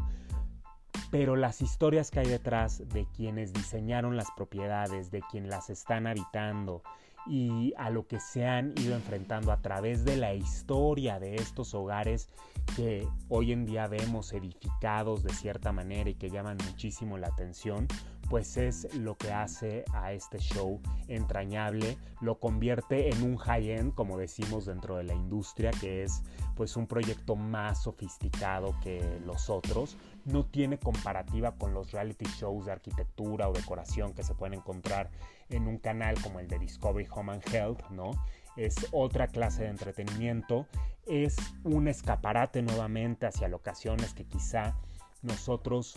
Pero 1.12 1.36
las 1.36 1.62
historias 1.62 2.10
que 2.10 2.22
hay 2.22 2.28
detrás 2.28 2.88
de 2.90 3.06
quienes 3.16 3.54
diseñaron 3.54 4.18
las 4.18 4.32
propiedades, 4.36 5.12
de 5.12 5.22
quienes 5.30 5.52
las 5.52 5.70
están 5.70 6.08
habitando, 6.08 6.82
y 7.26 7.74
a 7.78 7.90
lo 7.90 8.08
que 8.08 8.20
se 8.20 8.46
han 8.46 8.74
ido 8.78 8.96
enfrentando 8.96 9.52
a 9.52 9.62
través 9.62 10.04
de 10.04 10.18
la 10.18 10.34
historia 10.34 11.20
de 11.20 11.36
estos 11.36 11.74
hogares 11.74 12.30
que 12.76 13.08
hoy 13.30 13.52
en 13.52 13.66
día 13.66 13.88
vemos 13.88 14.34
edificados 14.34 15.24
de 15.24 15.34
cierta 15.34 15.72
manera 15.72 16.10
y 16.10 16.16
que 16.16 16.30
llaman 16.30 16.58
muchísimo 16.66 17.18
la 17.18 17.28
atención, 17.28 17.88
pues 18.30 18.58
es 18.58 18.94
lo 18.96 19.16
que 19.16 19.32
hace 19.32 19.84
a 19.94 20.14
este 20.14 20.40
show 20.40 20.82
entrañable, 21.08 21.98
lo 22.22 22.40
convierte 22.40 23.10
en 23.10 23.22
un 23.22 23.38
high-end, 23.38 23.94
como 23.94 24.18
decimos 24.18 24.66
dentro 24.66 24.98
de 24.98 25.04
la 25.04 25.14
industria, 25.14 25.72
que 25.72 26.04
es 26.04 26.24
pues 26.56 26.76
un 26.78 26.88
proyecto 26.88 27.36
más 27.36 27.84
sofisticado 27.84 28.76
que 28.82 29.20
los 29.26 29.50
otros, 29.50 29.98
no 30.26 30.46
tiene 30.46 30.80
comparativa 30.80 31.56
con 31.56 31.74
los 31.74 31.92
reality 31.92 32.26
shows 32.26 32.66
de 32.66 32.72
arquitectura 32.72 33.50
o 33.50 33.54
decoración 33.54 34.14
que 34.14 34.24
se 34.24 34.34
pueden 34.34 34.60
encontrar 34.60 35.12
en 35.56 35.68
un 35.68 35.78
canal 35.78 36.20
como 36.22 36.40
el 36.40 36.48
de 36.48 36.60
Discovery 36.60 37.08
Home 37.12 37.34
and 37.34 37.54
Health, 37.54 37.90
¿no? 37.90 38.12
Es 38.56 38.76
otra 38.92 39.28
clase 39.28 39.64
de 39.64 39.70
entretenimiento, 39.70 40.68
es 41.08 41.36
un 41.64 41.88
escaparate 41.88 42.62
nuevamente 42.62 43.26
hacia 43.26 43.48
locaciones 43.48 44.14
que 44.14 44.26
quizá 44.26 44.76
nosotros 45.22 45.96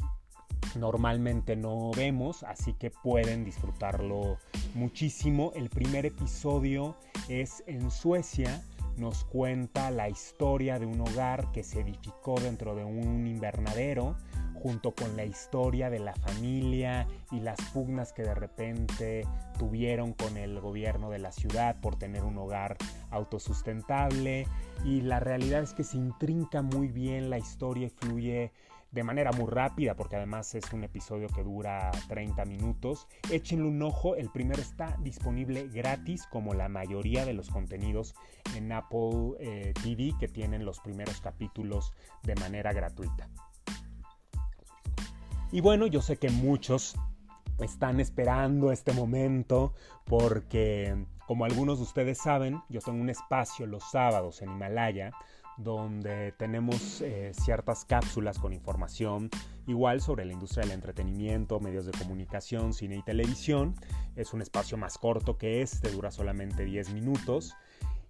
normalmente 0.76 1.56
no 1.56 1.90
vemos, 1.96 2.42
así 2.44 2.72
que 2.74 2.90
pueden 2.90 3.44
disfrutarlo 3.44 4.38
muchísimo. 4.74 5.52
El 5.54 5.68
primer 5.68 6.06
episodio 6.06 6.96
es 7.28 7.62
en 7.66 7.90
Suecia, 7.90 8.62
nos 8.96 9.24
cuenta 9.24 9.90
la 9.90 10.08
historia 10.08 10.78
de 10.78 10.86
un 10.86 11.00
hogar 11.00 11.52
que 11.52 11.62
se 11.62 11.80
edificó 11.80 12.40
dentro 12.40 12.74
de 12.74 12.84
un 12.84 13.26
invernadero, 13.26 14.16
junto 14.66 14.96
con 14.96 15.16
la 15.16 15.24
historia 15.24 15.90
de 15.90 16.00
la 16.00 16.12
familia 16.12 17.06
y 17.30 17.38
las 17.38 17.60
pugnas 17.72 18.12
que 18.12 18.22
de 18.22 18.34
repente 18.34 19.24
tuvieron 19.60 20.12
con 20.12 20.36
el 20.36 20.58
gobierno 20.58 21.08
de 21.08 21.20
la 21.20 21.30
ciudad 21.30 21.80
por 21.80 21.94
tener 21.94 22.24
un 22.24 22.36
hogar 22.36 22.76
autosustentable. 23.12 24.48
Y 24.84 25.02
la 25.02 25.20
realidad 25.20 25.62
es 25.62 25.72
que 25.72 25.84
se 25.84 25.98
intrinca 25.98 26.62
muy 26.62 26.88
bien 26.88 27.30
la 27.30 27.38
historia 27.38 27.86
y 27.86 27.90
fluye 27.90 28.50
de 28.90 29.04
manera 29.04 29.30
muy 29.30 29.48
rápida, 29.48 29.94
porque 29.94 30.16
además 30.16 30.52
es 30.56 30.72
un 30.72 30.82
episodio 30.82 31.28
que 31.28 31.44
dura 31.44 31.92
30 32.08 32.44
minutos. 32.44 33.06
Échenle 33.30 33.68
un 33.68 33.80
ojo, 33.82 34.16
el 34.16 34.30
primero 34.32 34.60
está 34.60 34.96
disponible 35.00 35.68
gratis, 35.68 36.26
como 36.26 36.54
la 36.54 36.68
mayoría 36.68 37.24
de 37.24 37.34
los 37.34 37.50
contenidos 37.50 38.16
en 38.56 38.72
Apple 38.72 39.36
eh, 39.38 39.74
TV 39.80 40.12
que 40.18 40.26
tienen 40.26 40.64
los 40.64 40.80
primeros 40.80 41.20
capítulos 41.20 41.92
de 42.24 42.34
manera 42.34 42.72
gratuita. 42.72 43.28
Y 45.52 45.60
bueno, 45.60 45.86
yo 45.86 46.02
sé 46.02 46.16
que 46.16 46.30
muchos 46.30 46.96
están 47.60 48.00
esperando 48.00 48.72
este 48.72 48.92
momento 48.92 49.74
porque, 50.04 51.06
como 51.26 51.44
algunos 51.44 51.78
de 51.78 51.84
ustedes 51.84 52.18
saben, 52.18 52.60
yo 52.68 52.80
tengo 52.80 53.00
un 53.00 53.10
espacio 53.10 53.66
los 53.66 53.90
sábados 53.90 54.42
en 54.42 54.50
Himalaya 54.50 55.12
donde 55.56 56.32
tenemos 56.32 57.00
eh, 57.00 57.32
ciertas 57.32 57.84
cápsulas 57.84 58.38
con 58.38 58.52
información 58.52 59.30
igual 59.66 60.00
sobre 60.00 60.24
la 60.24 60.32
industria 60.32 60.64
del 60.64 60.72
entretenimiento, 60.72 61.60
medios 61.60 61.86
de 61.86 61.92
comunicación, 61.92 62.74
cine 62.74 62.96
y 62.96 63.02
televisión. 63.02 63.74
Es 64.16 64.34
un 64.34 64.42
espacio 64.42 64.76
más 64.76 64.98
corto 64.98 65.38
que 65.38 65.62
este, 65.62 65.90
dura 65.90 66.10
solamente 66.10 66.64
10 66.64 66.92
minutos. 66.92 67.54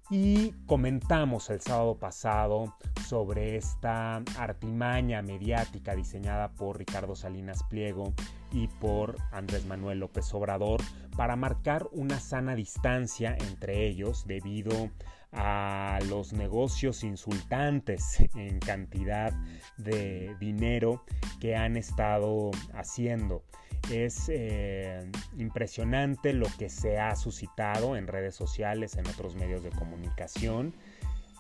Y 0.09 0.53
comentamos 0.67 1.51
el 1.51 1.61
sábado 1.61 1.99
pasado 1.99 2.77
sobre 3.09 3.57
esta 3.57 4.23
artimaña 4.39 5.21
mediática 5.21 5.97
diseñada 5.97 6.53
por 6.53 6.79
Ricardo 6.79 7.17
Salinas 7.17 7.65
Pliego 7.65 8.15
y 8.53 8.69
por 8.69 9.17
Andrés 9.33 9.67
Manuel 9.67 9.99
López 9.99 10.33
Obrador 10.33 10.81
para 11.17 11.35
marcar 11.35 11.89
una 11.91 12.21
sana 12.21 12.55
distancia 12.55 13.37
entre 13.49 13.89
ellos 13.89 14.27
debido 14.29 14.91
a 15.33 15.99
los 16.09 16.33
negocios 16.33 17.03
insultantes 17.03 18.19
en 18.37 18.61
cantidad 18.61 19.33
de 19.77 20.37
dinero 20.39 21.05
que 21.41 21.57
han 21.57 21.77
estado 21.77 22.53
haciendo. 22.75 23.43
Es 23.91 24.29
eh, 24.29 25.09
impresionante 25.39 26.33
lo 26.33 26.47
que 26.59 26.69
se 26.69 26.99
ha 26.99 27.15
suscitado 27.15 27.97
en 27.97 28.09
redes 28.09 28.35
sociales, 28.35 28.97
en 28.97 29.07
otros 29.07 29.37
medios 29.37 29.63
de 29.63 29.71
comunicación. 29.71 30.75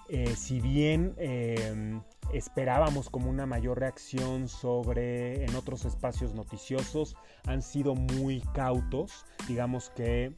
Eh, 0.08 0.36
si 0.36 0.60
bien 0.60 1.14
em, 1.18 2.00
esperábamos 2.32 3.10
como 3.10 3.28
una 3.28 3.46
mayor 3.46 3.80
reacción 3.80 4.48
sobre 4.48 5.44
en 5.44 5.54
otros 5.56 5.84
espacios 5.84 6.34
noticiosos, 6.34 7.16
han 7.46 7.62
sido 7.62 7.94
muy 7.94 8.40
cautos. 8.54 9.26
Digamos 9.48 9.90
que 9.90 10.32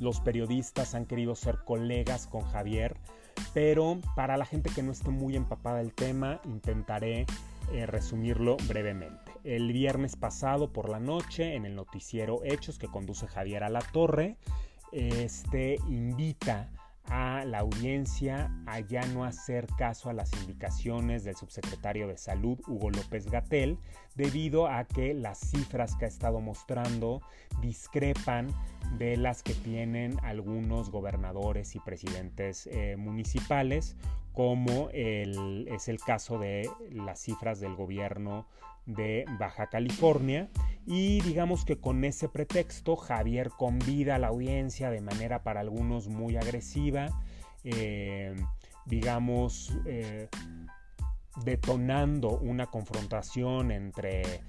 los 0.00 0.20
periodistas 0.20 0.94
han 0.94 1.06
querido 1.06 1.36
ser 1.36 1.58
colegas 1.64 2.26
con 2.26 2.42
Javier, 2.42 2.96
pero 3.54 4.00
para 4.16 4.36
la 4.36 4.44
gente 4.44 4.70
que 4.70 4.82
no 4.82 4.90
esté 4.90 5.10
muy 5.10 5.36
empapada 5.36 5.78
del 5.78 5.92
tema, 5.92 6.40
intentaré 6.44 7.26
eh, 7.72 7.86
resumirlo 7.86 8.56
brevemente. 8.66 9.31
El 9.44 9.72
viernes 9.72 10.16
pasado 10.16 10.72
por 10.72 10.88
la 10.88 11.00
noche, 11.00 11.54
en 11.56 11.66
el 11.66 11.74
noticiero 11.74 12.40
Hechos 12.44 12.78
que 12.78 12.86
conduce 12.86 13.26
Javier 13.26 13.64
a 13.64 13.70
la 13.70 13.80
Torre, 13.80 14.36
este 14.92 15.78
invita 15.88 16.70
a 17.06 17.44
la 17.44 17.58
audiencia 17.58 18.52
a 18.66 18.80
ya 18.80 19.04
no 19.06 19.24
hacer 19.24 19.66
caso 19.76 20.10
a 20.10 20.12
las 20.12 20.32
indicaciones 20.34 21.24
del 21.24 21.36
subsecretario 21.36 22.06
de 22.06 22.16
Salud, 22.16 22.58
Hugo 22.66 22.90
López 22.90 23.26
Gatel, 23.26 23.78
debido 24.14 24.66
a 24.66 24.84
que 24.84 25.14
las 25.14 25.38
cifras 25.38 25.96
que 25.96 26.04
ha 26.04 26.08
estado 26.08 26.40
mostrando 26.40 27.22
discrepan 27.60 28.48
de 28.98 29.16
las 29.16 29.42
que 29.42 29.54
tienen 29.54 30.16
algunos 30.22 30.90
gobernadores 30.90 31.74
y 31.76 31.80
presidentes 31.80 32.66
eh, 32.66 32.96
municipales, 32.96 33.96
como 34.32 34.88
es 34.92 35.88
el 35.88 36.00
caso 36.00 36.38
de 36.38 36.68
las 36.90 37.20
cifras 37.20 37.60
del 37.60 37.74
gobierno 37.74 38.46
de 38.86 39.24
Baja 39.38 39.68
California. 39.68 40.48
Y 40.86 41.20
digamos 41.20 41.64
que 41.64 41.78
con 41.78 42.04
ese 42.04 42.28
pretexto 42.28 42.96
Javier 42.96 43.50
convida 43.50 44.16
a 44.16 44.18
la 44.18 44.28
audiencia 44.28 44.90
de 44.90 45.00
manera 45.00 45.42
para 45.42 45.60
algunos 45.60 46.08
muy 46.08 46.36
agresiva, 46.36 47.08
eh, 47.64 48.34
digamos 48.86 49.76
eh, 49.86 50.28
detonando 51.44 52.30
una 52.38 52.66
confrontación 52.66 53.70
entre 53.70 54.42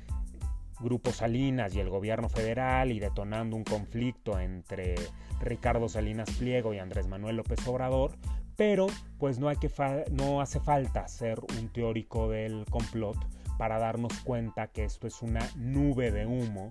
Grupo 0.79 1.11
Salinas 1.11 1.73
y 1.75 1.79
el 1.79 1.89
gobierno 1.89 2.29
federal 2.29 2.91
y 2.91 2.99
detonando 2.99 3.55
un 3.55 3.63
conflicto 3.63 4.39
entre 4.39 4.95
Ricardo 5.39 5.87
Salinas 5.87 6.29
Pliego 6.31 6.73
y 6.73 6.79
Andrés 6.79 7.07
Manuel 7.07 7.37
López 7.37 7.65
Obrador, 7.67 8.11
pero 8.55 8.87
pues 9.17 9.39
no, 9.39 9.49
hay 9.49 9.57
que 9.57 9.71
no 10.11 10.41
hace 10.41 10.59
falta 10.59 11.07
ser 11.07 11.39
un 11.57 11.69
teórico 11.69 12.29
del 12.29 12.65
complot 12.69 13.17
para 13.57 13.79
darnos 13.79 14.13
cuenta 14.19 14.67
que 14.67 14.83
esto 14.83 15.07
es 15.07 15.21
una 15.21 15.47
nube 15.55 16.11
de 16.11 16.25
humo 16.25 16.67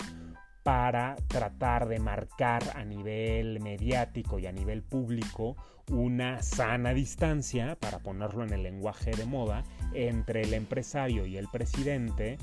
para 0.63 1.17
tratar 1.29 1.89
de 1.89 1.99
marcar 1.99 2.63
a 2.75 2.85
nivel 2.85 3.61
mediático 3.61 4.39
y 4.39 4.47
a 4.47 4.53
nivel 4.53 4.83
público 4.83 5.57
una 5.91 6.43
sana 6.43 6.95
distancia, 6.95 7.77
para 7.81 7.99
ponerlo 7.99 8.45
en 8.45 8.53
el 8.53 8.63
lenguaje 8.63 9.11
de 9.11 9.27
moda, 9.27 9.65
entre 9.93 10.43
el 10.43 10.55
empresario 10.55 11.27
y 11.27 11.37
el 11.37 11.49
presidente 11.49 12.39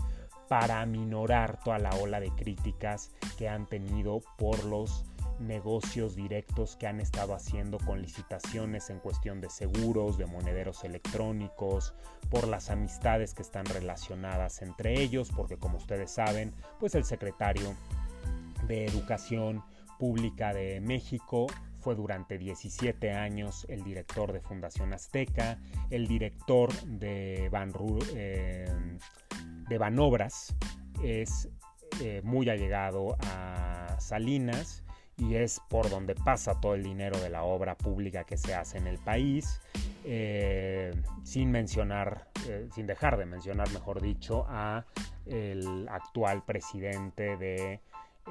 para 0.50 0.82
aminorar 0.82 1.60
toda 1.64 1.80
la 1.80 1.92
ola 1.92 2.20
de 2.20 2.32
críticas 2.32 3.12
que 3.38 3.48
han 3.48 3.68
tenido 3.68 4.22
por 4.38 4.66
los 4.66 5.06
negocios 5.40 6.16
directos 6.16 6.76
que 6.76 6.88
han 6.88 7.00
estado 7.00 7.34
haciendo 7.34 7.78
con 7.78 8.02
licitaciones 8.02 8.90
en 8.90 9.00
cuestión 9.00 9.40
de 9.40 9.50
seguros, 9.50 10.18
de 10.18 10.26
monederos 10.26 10.84
electrónicos, 10.84 11.94
por 12.30 12.48
las 12.48 12.70
amistades 12.70 13.34
que 13.34 13.42
están 13.42 13.66
relacionadas 13.66 14.62
entre 14.62 15.02
ellos, 15.02 15.32
porque 15.34 15.58
como 15.58 15.78
ustedes 15.78 16.12
saben, 16.12 16.54
pues 16.80 16.96
el 16.96 17.06
secretario 17.06 17.74
de 18.70 18.86
Educación 18.86 19.64
Pública 19.98 20.54
de 20.54 20.80
México. 20.80 21.48
Fue 21.80 21.96
durante 21.96 22.38
17 22.38 23.12
años 23.12 23.66
el 23.68 23.84
director 23.84 24.32
de 24.32 24.40
Fundación 24.42 24.94
Azteca, 24.94 25.60
el 25.90 26.08
director 26.08 26.72
de 26.84 27.50
Ban, 27.52 27.74
eh, 28.16 28.72
de 29.68 29.78
Banobras, 29.78 30.56
es 31.04 31.50
eh, 32.02 32.22
muy 32.24 32.50
allegado 32.50 33.18
a 33.22 33.96
Salinas 34.00 34.84
y 35.18 35.36
es 35.36 35.62
por 35.70 35.90
donde 35.90 36.16
pasa 36.16 36.60
todo 36.62 36.76
el 36.76 36.84
dinero 36.84 37.20
de 37.20 37.30
la 37.30 37.44
obra 37.44 37.76
pública 37.76 38.24
que 38.24 38.38
se 38.38 38.54
hace 38.54 38.78
en 38.78 38.88
el 38.88 39.00
país, 39.00 39.62
eh, 40.06 40.94
sin 41.24 41.52
mencionar, 41.52 42.30
sin 42.74 42.88
dejar 42.88 43.18
de 43.18 43.26
mencionar, 43.26 43.70
mejor 43.72 44.02
dicho, 44.02 44.46
a 44.48 44.86
el 45.26 45.88
actual 45.90 46.44
presidente 46.44 47.38
de 47.38 47.82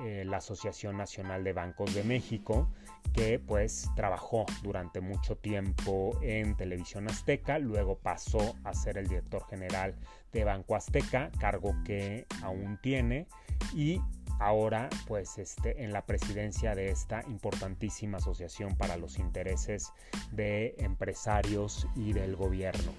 eh, 0.04 0.24
la 0.26 0.38
Asociación 0.38 0.96
Nacional 0.96 1.44
de 1.44 1.52
Bancos 1.52 1.94
de 1.94 2.04
México, 2.04 2.68
que 3.12 3.38
pues 3.38 3.90
trabajó 3.96 4.46
durante 4.62 5.00
mucho 5.00 5.36
tiempo 5.36 6.18
en 6.22 6.56
Televisión 6.56 7.08
Azteca, 7.08 7.58
luego 7.58 7.98
pasó 7.98 8.56
a 8.64 8.74
ser 8.74 8.98
el 8.98 9.08
director 9.08 9.46
general 9.48 9.94
de 10.32 10.44
Banco 10.44 10.76
Azteca, 10.76 11.30
cargo 11.40 11.74
que 11.84 12.26
aún 12.42 12.78
tiene, 12.82 13.26
y 13.74 14.00
ahora 14.40 14.88
pues 15.06 15.38
este, 15.38 15.82
en 15.82 15.92
la 15.92 16.06
presidencia 16.06 16.74
de 16.74 16.90
esta 16.90 17.22
importantísima 17.28 18.18
asociación 18.18 18.76
para 18.76 18.96
los 18.96 19.18
intereses 19.18 19.92
de 20.32 20.74
empresarios 20.78 21.86
y 21.96 22.12
del 22.12 22.36
gobierno. 22.36 22.92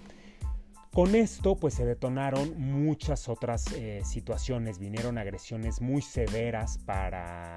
Con 0.94 1.14
esto 1.14 1.56
pues 1.56 1.76
se 1.76 1.86
detonaron 1.86 2.60
muchas 2.60 3.30
otras 3.30 3.72
eh, 3.74 4.02
situaciones, 4.04 4.80
vinieron 4.80 5.20
agresiones 5.20 5.82
muy 5.82 6.02
severas 6.02 6.80
para 6.80 7.56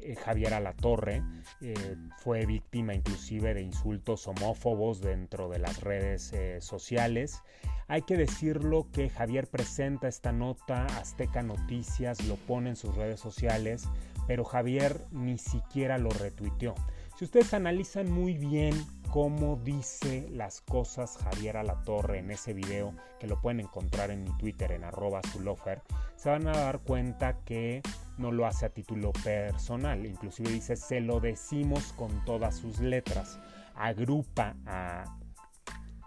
eh, 0.00 0.14
Javier 0.14 0.54
Alatorre, 0.54 1.24
eh, 1.60 1.96
fue 2.18 2.46
víctima 2.46 2.94
inclusive 2.94 3.52
de 3.52 3.62
insultos 3.62 4.28
homófobos 4.28 5.00
dentro 5.00 5.48
de 5.48 5.58
las 5.58 5.80
redes 5.80 6.32
sociales. 6.60 7.42
Hay 7.88 8.02
que 8.02 8.16
decirlo 8.16 8.86
que 8.92 9.10
Javier 9.10 9.48
presenta 9.48 10.06
esta 10.06 10.30
nota, 10.30 10.86
Azteca 10.86 11.42
Noticias 11.42 12.24
lo 12.26 12.36
pone 12.36 12.70
en 12.70 12.76
sus 12.76 12.94
redes 12.94 13.18
sociales, 13.18 13.88
pero 14.28 14.44
Javier 14.44 15.04
ni 15.10 15.38
siquiera 15.38 15.98
lo 15.98 16.10
retuiteó. 16.10 16.74
Si 17.16 17.24
ustedes 17.24 17.54
analizan 17.54 18.10
muy 18.10 18.36
bien 18.36 18.74
cómo 19.10 19.56
dice 19.56 20.28
las 20.32 20.60
cosas 20.60 21.16
Javier 21.16 21.56
Alatorre 21.56 22.18
en 22.18 22.30
ese 22.30 22.52
video, 22.52 22.92
que 23.18 23.26
lo 23.26 23.40
pueden 23.40 23.60
encontrar 23.60 24.10
en 24.10 24.22
mi 24.22 24.36
Twitter 24.36 24.72
en 24.72 24.84
arroba 24.84 25.22
lofer, 25.40 25.80
se 26.16 26.28
van 26.28 26.46
a 26.46 26.52
dar 26.52 26.80
cuenta 26.80 27.38
que 27.46 27.80
no 28.18 28.32
lo 28.32 28.44
hace 28.44 28.66
a 28.66 28.68
título 28.68 29.12
personal, 29.24 30.04
inclusive 30.04 30.50
dice 30.50 30.76
se 30.76 31.00
lo 31.00 31.18
decimos 31.20 31.94
con 31.94 32.22
todas 32.26 32.54
sus 32.54 32.80
letras, 32.80 33.40
agrupa 33.74 34.54
a 34.66 35.04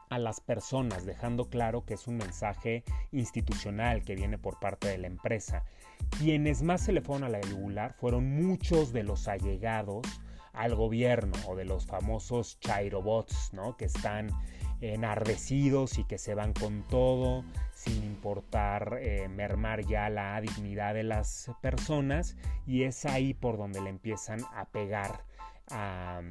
a 0.10 0.17
las 0.17 0.41
personas, 0.41 1.06
dejando 1.06 1.50
claro 1.50 1.86
que 1.86 1.93
es 1.93 2.08
un 2.08 2.17
mensaje 2.17 2.84
institucional 3.12 4.04
que 4.04 4.15
viene 4.15 4.39
por 4.39 4.60
parte 4.60 4.88
de 4.88 4.98
la 4.98 5.08
empresa. 5.08 5.63
Quienes 6.17 6.63
más 6.63 6.82
se 6.82 6.93
le 6.93 7.02
fueron 7.02 7.24
a 7.26 7.30
la 7.30 7.41
yugular 7.41 7.93
fueron 7.93 8.28
muchos 8.32 8.91
de 8.91 9.04
los 9.04 9.28
allegados 9.28 10.02
al 10.53 10.75
gobierno 10.75 11.33
o 11.47 11.55
de 11.55 11.65
los 11.65 11.85
famosos 11.85 12.59
chairobots, 12.59 13.53
¿no? 13.53 13.77
Que 13.77 13.85
están 13.85 14.29
enardecidos 14.81 15.97
y 15.97 16.05
que 16.05 16.17
se 16.17 16.35
van 16.35 16.53
con 16.53 16.83
todo 16.88 17.43
sin 17.73 18.03
importar 18.03 18.97
eh, 19.01 19.27
mermar 19.29 19.85
ya 19.85 20.09
la 20.09 20.39
dignidad 20.41 20.93
de 20.93 21.03
las 21.03 21.49
personas 21.62 22.35
y 22.65 22.83
es 22.83 23.05
ahí 23.05 23.33
por 23.33 23.57
donde 23.57 23.81
le 23.81 23.89
empiezan 23.89 24.41
a 24.53 24.65
pegar 24.65 25.23
a, 25.69 26.21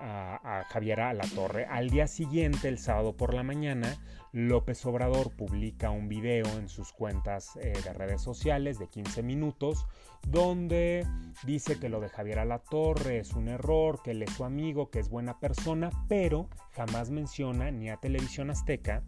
a, 0.00 0.64
Javier 0.70 1.00
a 1.00 1.14
la 1.14 1.24
Torre. 1.24 1.66
Al 1.66 1.90
día 1.90 2.06
siguiente, 2.06 2.68
el 2.68 2.78
sábado 2.78 3.16
por 3.16 3.34
la 3.34 3.42
mañana, 3.42 3.98
López 4.32 4.84
Obrador 4.86 5.30
publica 5.30 5.90
un 5.90 6.08
video 6.08 6.46
en 6.58 6.70
sus 6.70 6.90
cuentas 6.92 7.54
eh, 7.56 7.74
de 7.84 7.92
redes 7.92 8.22
sociales 8.22 8.78
de 8.78 8.88
15 8.88 9.22
minutos 9.22 9.86
donde 10.26 11.06
dice 11.44 11.78
que 11.78 11.90
lo 11.90 12.00
de 12.00 12.08
Javier 12.08 12.38
a 12.38 12.46
la 12.46 12.58
Torre 12.58 13.18
es 13.18 13.34
un 13.34 13.48
error, 13.48 14.00
que 14.02 14.12
él 14.12 14.22
es 14.22 14.30
su 14.30 14.44
amigo, 14.44 14.88
que 14.88 15.00
es 15.00 15.10
buena 15.10 15.38
persona, 15.38 15.90
pero 16.08 16.48
jamás 16.70 17.10
menciona 17.10 17.70
ni 17.70 17.90
a 17.90 17.98
Televisión 17.98 18.48
Azteca, 18.48 19.02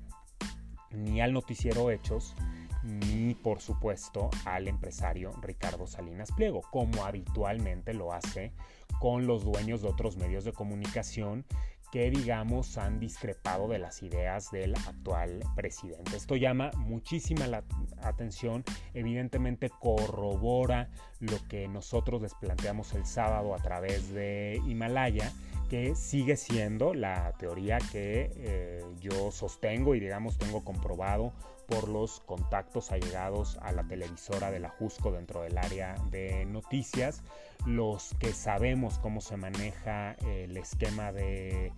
ni 0.90 1.22
al 1.22 1.32
noticiero 1.32 1.90
Hechos, 1.90 2.36
ni 2.82 3.34
por 3.34 3.60
supuesto 3.60 4.28
al 4.44 4.68
empresario 4.68 5.32
Ricardo 5.40 5.86
Salinas 5.86 6.32
Pliego, 6.32 6.60
como 6.70 7.06
habitualmente 7.06 7.94
lo 7.94 8.12
hace 8.12 8.52
con 9.00 9.26
los 9.26 9.44
dueños 9.44 9.80
de 9.80 9.88
otros 9.88 10.18
medios 10.18 10.44
de 10.44 10.52
comunicación 10.52 11.46
que 11.94 12.10
digamos 12.10 12.76
han 12.76 12.98
discrepado 12.98 13.68
de 13.68 13.78
las 13.78 14.02
ideas 14.02 14.50
del 14.50 14.74
actual 14.74 15.38
presidente. 15.54 16.16
Esto 16.16 16.34
llama 16.34 16.72
muchísima 16.76 17.46
la 17.46 17.62
atención, 18.02 18.64
evidentemente 18.94 19.70
corrobora 19.70 20.88
lo 21.20 21.36
que 21.48 21.68
nosotros 21.68 22.20
les 22.20 22.34
planteamos 22.34 22.94
el 22.94 23.06
sábado 23.06 23.54
a 23.54 23.58
través 23.58 24.12
de 24.12 24.60
Himalaya, 24.66 25.30
que 25.70 25.94
sigue 25.94 26.36
siendo 26.36 26.94
la 26.94 27.32
teoría 27.38 27.78
que 27.78 28.32
eh, 28.38 28.84
yo 28.98 29.30
sostengo 29.30 29.94
y 29.94 30.00
digamos 30.00 30.36
tengo 30.36 30.64
comprobado 30.64 31.32
por 31.66 31.88
los 31.88 32.20
contactos 32.20 32.92
allegados 32.92 33.58
a 33.62 33.72
la 33.72 33.84
televisora 33.84 34.50
de 34.50 34.60
la 34.60 34.70
Jusco 34.70 35.12
dentro 35.12 35.42
del 35.42 35.58
área 35.58 35.96
de 36.10 36.44
noticias, 36.44 37.22
los 37.66 38.14
que 38.18 38.32
sabemos 38.32 38.98
cómo 38.98 39.20
se 39.20 39.36
maneja 39.36 40.12
el 40.24 40.56
esquema 40.56 41.12
de 41.12 41.72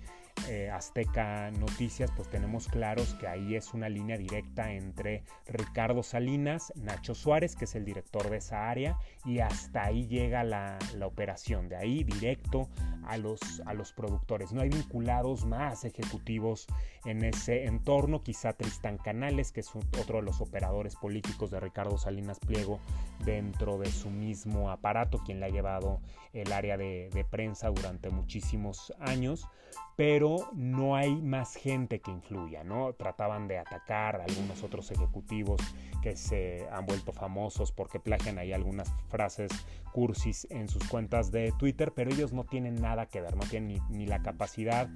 eh, 0.48 0.70
Azteca 0.70 1.50
Noticias, 1.50 2.12
pues 2.14 2.28
tenemos 2.28 2.68
claros 2.68 3.14
que 3.14 3.26
ahí 3.26 3.56
es 3.56 3.74
una 3.74 3.88
línea 3.88 4.16
directa 4.16 4.72
entre 4.72 5.24
Ricardo 5.48 6.04
Salinas, 6.04 6.72
Nacho 6.76 7.16
Suárez, 7.16 7.56
que 7.56 7.64
es 7.64 7.74
el 7.74 7.84
director 7.84 8.30
de 8.30 8.36
esa 8.36 8.70
área, 8.70 8.96
y 9.24 9.40
hasta 9.40 9.84
ahí 9.84 10.06
llega 10.06 10.44
la, 10.44 10.78
operación, 11.02 11.68
de 11.68 11.76
ahí 11.76 12.04
directo 12.04 12.68
a 13.04 13.16
los, 13.16 13.40
a 13.66 13.74
los 13.74 13.92
productores. 13.92 14.52
No 14.52 14.60
hay 14.62 14.68
vinculados 14.68 15.44
más 15.44 15.84
ejecutivos 15.84 16.66
en 17.04 17.24
ese 17.24 17.64
entorno, 17.64 18.22
quizá 18.22 18.52
Tristán 18.52 18.98
Canales, 18.98 19.50
que 19.50 19.60
es 19.60 19.74
otro 19.74 20.18
de 20.18 20.22
los 20.22 20.40
operadores 20.40 20.94
políticos 20.94 21.50
de 21.50 21.58
Ricardo 21.58 21.98
Salinas 21.98 22.38
Pliego 22.38 22.78
dentro 23.24 23.78
de 23.78 23.90
su 23.90 24.10
mismo 24.10 24.70
aparato, 24.70 25.18
quien 25.18 25.40
le 25.40 25.46
ha 25.46 25.50
llevado 25.50 26.00
el 26.32 26.52
área 26.52 26.76
de, 26.76 27.10
de 27.12 27.24
prensa 27.24 27.68
durante 27.68 28.10
muchísimos 28.10 28.92
años, 29.00 29.48
pero 29.96 30.25
no 30.54 30.96
hay 30.96 31.14
más 31.14 31.54
gente 31.54 32.00
que 32.00 32.10
influya, 32.10 32.64
¿no? 32.64 32.92
Trataban 32.94 33.48
de 33.48 33.58
atacar 33.58 34.20
a 34.20 34.24
algunos 34.24 34.62
otros 34.62 34.90
ejecutivos 34.90 35.60
que 36.02 36.16
se 36.16 36.66
han 36.70 36.86
vuelto 36.86 37.12
famosos 37.12 37.72
porque 37.72 38.00
plagian 38.00 38.38
ahí 38.38 38.52
algunas 38.52 38.92
frases 39.08 39.50
cursis 39.92 40.46
en 40.50 40.68
sus 40.68 40.84
cuentas 40.88 41.30
de 41.30 41.52
Twitter, 41.58 41.92
pero 41.94 42.10
ellos 42.10 42.32
no 42.32 42.44
tienen 42.44 42.80
nada 42.80 43.06
que 43.06 43.20
ver, 43.20 43.36
no 43.36 43.44
tienen 43.44 43.80
ni, 43.88 44.06
la 44.06 44.22
capacidad 44.22 44.88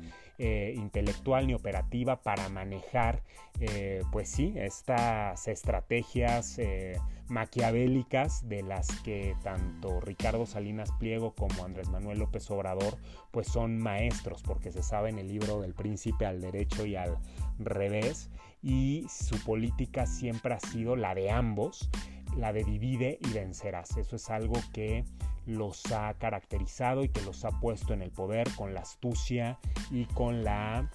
eh, 0.42 0.72
intelectual 0.74 1.46
ni 1.46 1.52
operativa 1.52 2.22
para 2.22 2.48
manejar, 2.48 3.22
eh, 3.60 4.02
pues 4.10 4.30
sí, 4.30 4.54
estas 4.56 5.46
estrategias 5.48 6.58
eh, 6.58 6.98
maquiavélicas 7.28 8.48
de 8.48 8.62
las 8.62 8.88
que 9.02 9.36
tanto 9.42 10.00
Ricardo 10.00 10.46
Salinas 10.46 10.92
Pliego 10.92 11.34
como 11.34 11.62
Andrés 11.62 11.90
Manuel 11.90 12.20
López 12.20 12.50
Obrador 12.50 12.96
pues 13.30 13.48
son 13.48 13.76
maestros 13.76 14.42
porque 14.42 14.72
se 14.72 14.82
sabe 14.82 15.10
en 15.10 15.18
el 15.18 15.28
libro 15.28 15.60
del 15.60 15.74
príncipe 15.74 16.24
al 16.24 16.40
derecho 16.40 16.86
y 16.86 16.96
al 16.96 17.18
revés 17.58 18.30
y 18.62 19.04
su 19.10 19.44
política 19.44 20.06
siempre 20.06 20.54
ha 20.54 20.60
sido 20.60 20.96
la 20.96 21.14
de 21.14 21.30
ambos 21.30 21.90
la 22.36 22.52
de 22.52 22.64
divide 22.64 23.18
y 23.20 23.32
vencerás. 23.32 23.96
Eso 23.96 24.16
es 24.16 24.30
algo 24.30 24.54
que 24.72 25.04
los 25.46 25.90
ha 25.92 26.14
caracterizado 26.14 27.04
y 27.04 27.08
que 27.08 27.22
los 27.22 27.44
ha 27.44 27.50
puesto 27.60 27.92
en 27.92 28.02
el 28.02 28.10
poder 28.10 28.48
con 28.56 28.74
la 28.74 28.80
astucia 28.80 29.58
y 29.90 30.04
con 30.06 30.44
la 30.44 30.90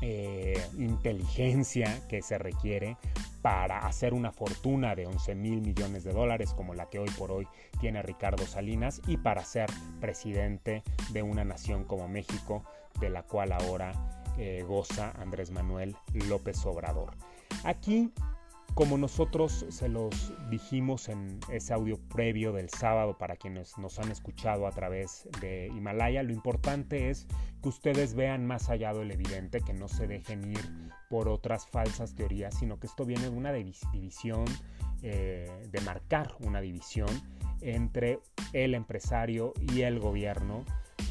eh, 0.00 0.60
inteligencia 0.78 2.06
que 2.08 2.22
se 2.22 2.38
requiere 2.38 2.96
para 3.42 3.86
hacer 3.86 4.14
una 4.14 4.32
fortuna 4.32 4.94
de 4.94 5.06
11 5.06 5.34
mil 5.34 5.60
millones 5.60 6.04
de 6.04 6.12
dólares 6.12 6.54
como 6.54 6.74
la 6.74 6.88
que 6.88 6.98
hoy 6.98 7.10
por 7.18 7.30
hoy 7.30 7.46
tiene 7.80 8.02
Ricardo 8.02 8.46
Salinas 8.46 9.00
y 9.06 9.16
para 9.16 9.44
ser 9.44 9.70
presidente 10.00 10.82
de 11.10 11.22
una 11.22 11.44
nación 11.44 11.84
como 11.84 12.08
México 12.08 12.64
de 13.00 13.10
la 13.10 13.22
cual 13.22 13.52
ahora 13.52 13.92
eh, 14.38 14.64
goza 14.66 15.12
Andrés 15.18 15.50
Manuel 15.50 15.96
López 16.28 16.64
Obrador. 16.64 17.14
Aquí 17.64 18.12
como 18.78 18.96
nosotros 18.96 19.66
se 19.70 19.88
los 19.88 20.32
dijimos 20.50 21.08
en 21.08 21.40
ese 21.50 21.74
audio 21.74 21.98
previo 21.98 22.52
del 22.52 22.70
sábado 22.70 23.18
para 23.18 23.34
quienes 23.34 23.76
nos 23.76 23.98
han 23.98 24.12
escuchado 24.12 24.68
a 24.68 24.70
través 24.70 25.28
de 25.40 25.66
Himalaya, 25.66 26.22
lo 26.22 26.32
importante 26.32 27.10
es 27.10 27.26
que 27.60 27.70
ustedes 27.70 28.14
vean 28.14 28.46
más 28.46 28.68
allá 28.70 28.92
del 28.94 29.10
evidente, 29.10 29.62
que 29.62 29.72
no 29.74 29.88
se 29.88 30.06
dejen 30.06 30.52
ir 30.52 30.60
por 31.10 31.28
otras 31.28 31.66
falsas 31.66 32.14
teorías, 32.14 32.56
sino 32.56 32.78
que 32.78 32.86
esto 32.86 33.04
viene 33.04 33.22
de 33.22 33.30
una 33.30 33.52
división, 33.52 34.44
eh, 35.02 35.50
de 35.72 35.80
marcar 35.80 36.36
una 36.38 36.60
división 36.60 37.10
entre 37.60 38.20
el 38.52 38.74
empresario 38.74 39.54
y 39.72 39.80
el 39.80 39.98
gobierno 39.98 40.64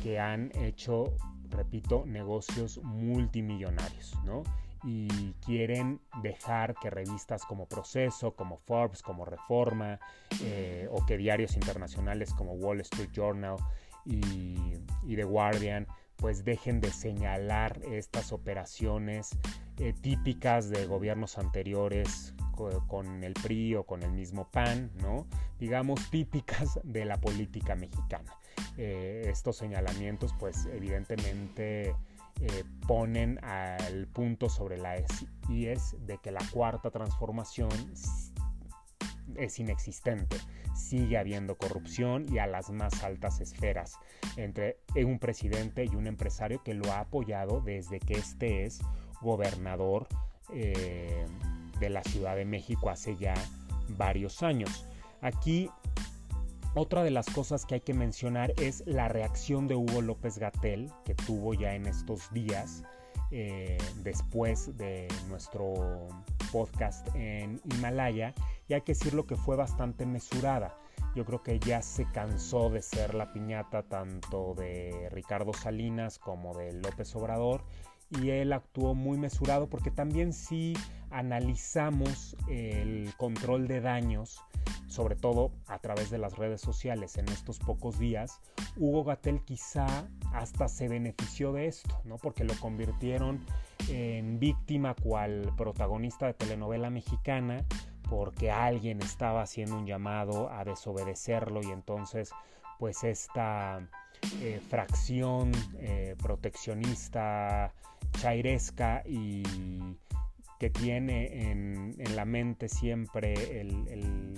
que 0.04 0.22
han 0.22 0.54
hecho, 0.56 1.18
repito, 1.50 2.06
negocios 2.06 2.80
multimillonarios, 2.82 4.16
¿no? 4.24 4.44
Y 4.90 5.34
quieren 5.46 6.00
dejar 6.24 6.74
que 6.76 6.90
revistas 6.90 7.44
como 7.44 7.68
Proceso, 7.68 8.34
como 8.36 8.58
Forbes, 8.58 9.02
como 9.02 9.26
Reforma 9.26 10.00
eh, 10.42 10.88
o 10.90 11.06
que 11.06 11.18
diarios 11.18 11.56
internacionales 11.56 12.34
como 12.34 12.54
Wall 12.54 12.80
Street 12.80 13.10
Journal 13.12 13.58
y, 14.06 14.56
The 15.14 15.24
Guardian 15.26 15.88
pues 16.16 16.46
dejen 16.46 16.80
de 16.80 16.90
señalar 16.92 17.82
estas 17.92 18.32
operaciones 18.32 19.38
eh, 19.78 19.94
típicas 20.02 20.70
de 20.70 20.86
gobiernos 20.86 21.38
anteriores 21.38 22.34
con 22.88 23.24
el 23.26 23.34
PRI 23.34 23.76
o 23.76 23.84
con 23.84 24.02
el 24.02 24.12
mismo 24.12 24.50
PAN, 24.50 24.90
¿no? 25.02 25.28
Digamos 25.60 26.10
típicas 26.10 26.80
de 26.84 27.06
la 27.06 27.18
política 27.18 27.76
mexicana. 27.76 28.34
Eh, 28.78 29.26
estos 29.28 29.58
señalamientos 29.58 30.34
pues 30.40 30.66
evidentemente 30.68 31.94
eh, 32.42 32.64
ponen 32.88 33.44
al 33.44 34.08
punto 34.08 34.50
sobre 34.50 34.78
la 34.78 34.96
S 34.96 35.26
y 35.50 35.68
es 35.68 35.96
de 36.06 36.18
que 36.20 36.32
la 36.32 36.42
cuarta 36.52 36.92
transformación 36.92 37.70
es 39.36 39.60
inexistente. 39.60 40.38
Sigue 40.76 41.18
habiendo 41.18 41.58
corrupción 41.58 42.26
y 42.32 42.38
a 42.38 42.48
las 42.48 42.70
más 42.70 43.04
altas 43.04 43.42
esferas 43.42 43.98
entre 44.36 44.78
un 44.96 45.20
presidente 45.20 45.86
y 45.86 45.96
un 45.96 46.08
empresario 46.08 46.62
que 46.64 46.74
lo 46.74 46.92
ha 46.92 47.00
apoyado 47.00 47.62
desde 47.62 48.00
que 48.00 48.14
este 48.14 48.66
es 48.66 48.80
gobernador 49.22 50.08
eh, 50.54 51.26
de 51.80 51.90
la 51.90 52.04
Ciudad 52.04 52.36
de 52.36 52.46
México 52.46 52.90
hace 52.90 53.16
ya 53.16 53.34
varios 53.90 54.44
años. 54.44 54.86
Aquí 55.22 55.70
otra 56.78 57.04
de 57.04 57.12
las 57.12 57.28
cosas 57.28 57.66
que 57.66 57.76
hay 57.76 57.82
que 57.82 57.94
mencionar 57.94 58.54
es 58.58 58.84
la 58.86 59.08
reacción 59.08 59.68
de 59.68 59.76
Hugo 59.76 60.02
López 60.02 60.38
Gatel 60.38 60.92
que 61.06 61.16
tuvo 61.16 61.54
ya 61.54 61.74
en 61.74 61.86
estos 61.86 62.32
días 62.32 62.84
eh, 63.32 63.78
después 64.04 64.78
de 64.78 65.08
nuestro 65.28 66.08
podcast 66.52 67.08
en 67.16 67.60
Himalaya 67.66 68.34
y 68.68 68.74
hay 68.74 68.82
que 68.82 68.94
decirlo 68.94 69.26
que 69.26 69.36
fue 69.36 69.56
bastante 69.56 70.06
mesurada. 70.06 70.78
Yo 71.16 71.26
creo 71.26 71.42
que 71.42 71.60
ya 71.60 71.82
se 71.82 72.10
cansó 72.12 72.70
de 72.70 72.82
ser 72.82 73.16
la 73.16 73.34
piñata 73.34 73.84
tanto 73.84 74.54
de 74.54 75.10
Ricardo 75.12 75.54
Salinas 75.54 76.20
como 76.20 76.54
de 76.56 76.74
López 76.74 77.16
Obrador 77.16 77.64
y 78.10 78.30
él 78.30 78.54
actuó 78.54 78.96
muy 78.96 79.18
mesurado 79.18 79.70
porque 79.70 79.92
también 79.92 80.34
si 80.34 80.74
analizamos 81.10 82.36
el 82.48 83.14
control 83.18 83.68
de 83.68 83.82
daños 83.82 84.42
sobre 84.88 85.16
todo 85.16 85.52
a 85.68 85.80
través 85.80 86.10
de 86.10 86.18
las 86.18 86.38
redes 86.38 86.62
sociales 86.62 87.18
en 87.18 87.28
estos 87.30 87.60
pocos 87.60 88.00
días, 88.00 88.42
Hugo 88.78 89.04
Gatel 89.04 89.44
quizá 89.44 89.86
hasta 90.34 90.68
se 90.68 90.88
benefició 90.88 91.52
de 91.52 91.68
esto, 91.68 92.02
¿no? 92.06 92.16
Porque 92.18 92.44
lo 92.44 92.56
convirtieron 92.60 93.46
en 93.90 94.40
víctima 94.40 94.96
cual 94.96 95.54
protagonista 95.56 96.26
de 96.26 96.34
telenovela 96.34 96.90
mexicana 96.90 97.66
porque 98.10 98.50
alguien 98.50 99.02
estaba 99.02 99.42
haciendo 99.42 99.78
un 99.78 99.86
llamado 99.86 100.50
a 100.50 100.64
desobedecerlo 100.64 101.62
y 101.62 101.72
entonces 101.72 102.32
pues 102.80 103.04
esta 103.04 103.88
eh, 104.42 104.62
fracción 104.70 105.52
eh, 105.80 106.16
proteccionista 106.22 107.74
chairesca 108.22 109.04
y 109.06 109.44
que 110.60 110.70
tiene 110.70 111.52
en, 111.52 111.96
la 112.16 112.26
mente 112.26 112.68
siempre 112.68 113.62
el, 113.62 114.34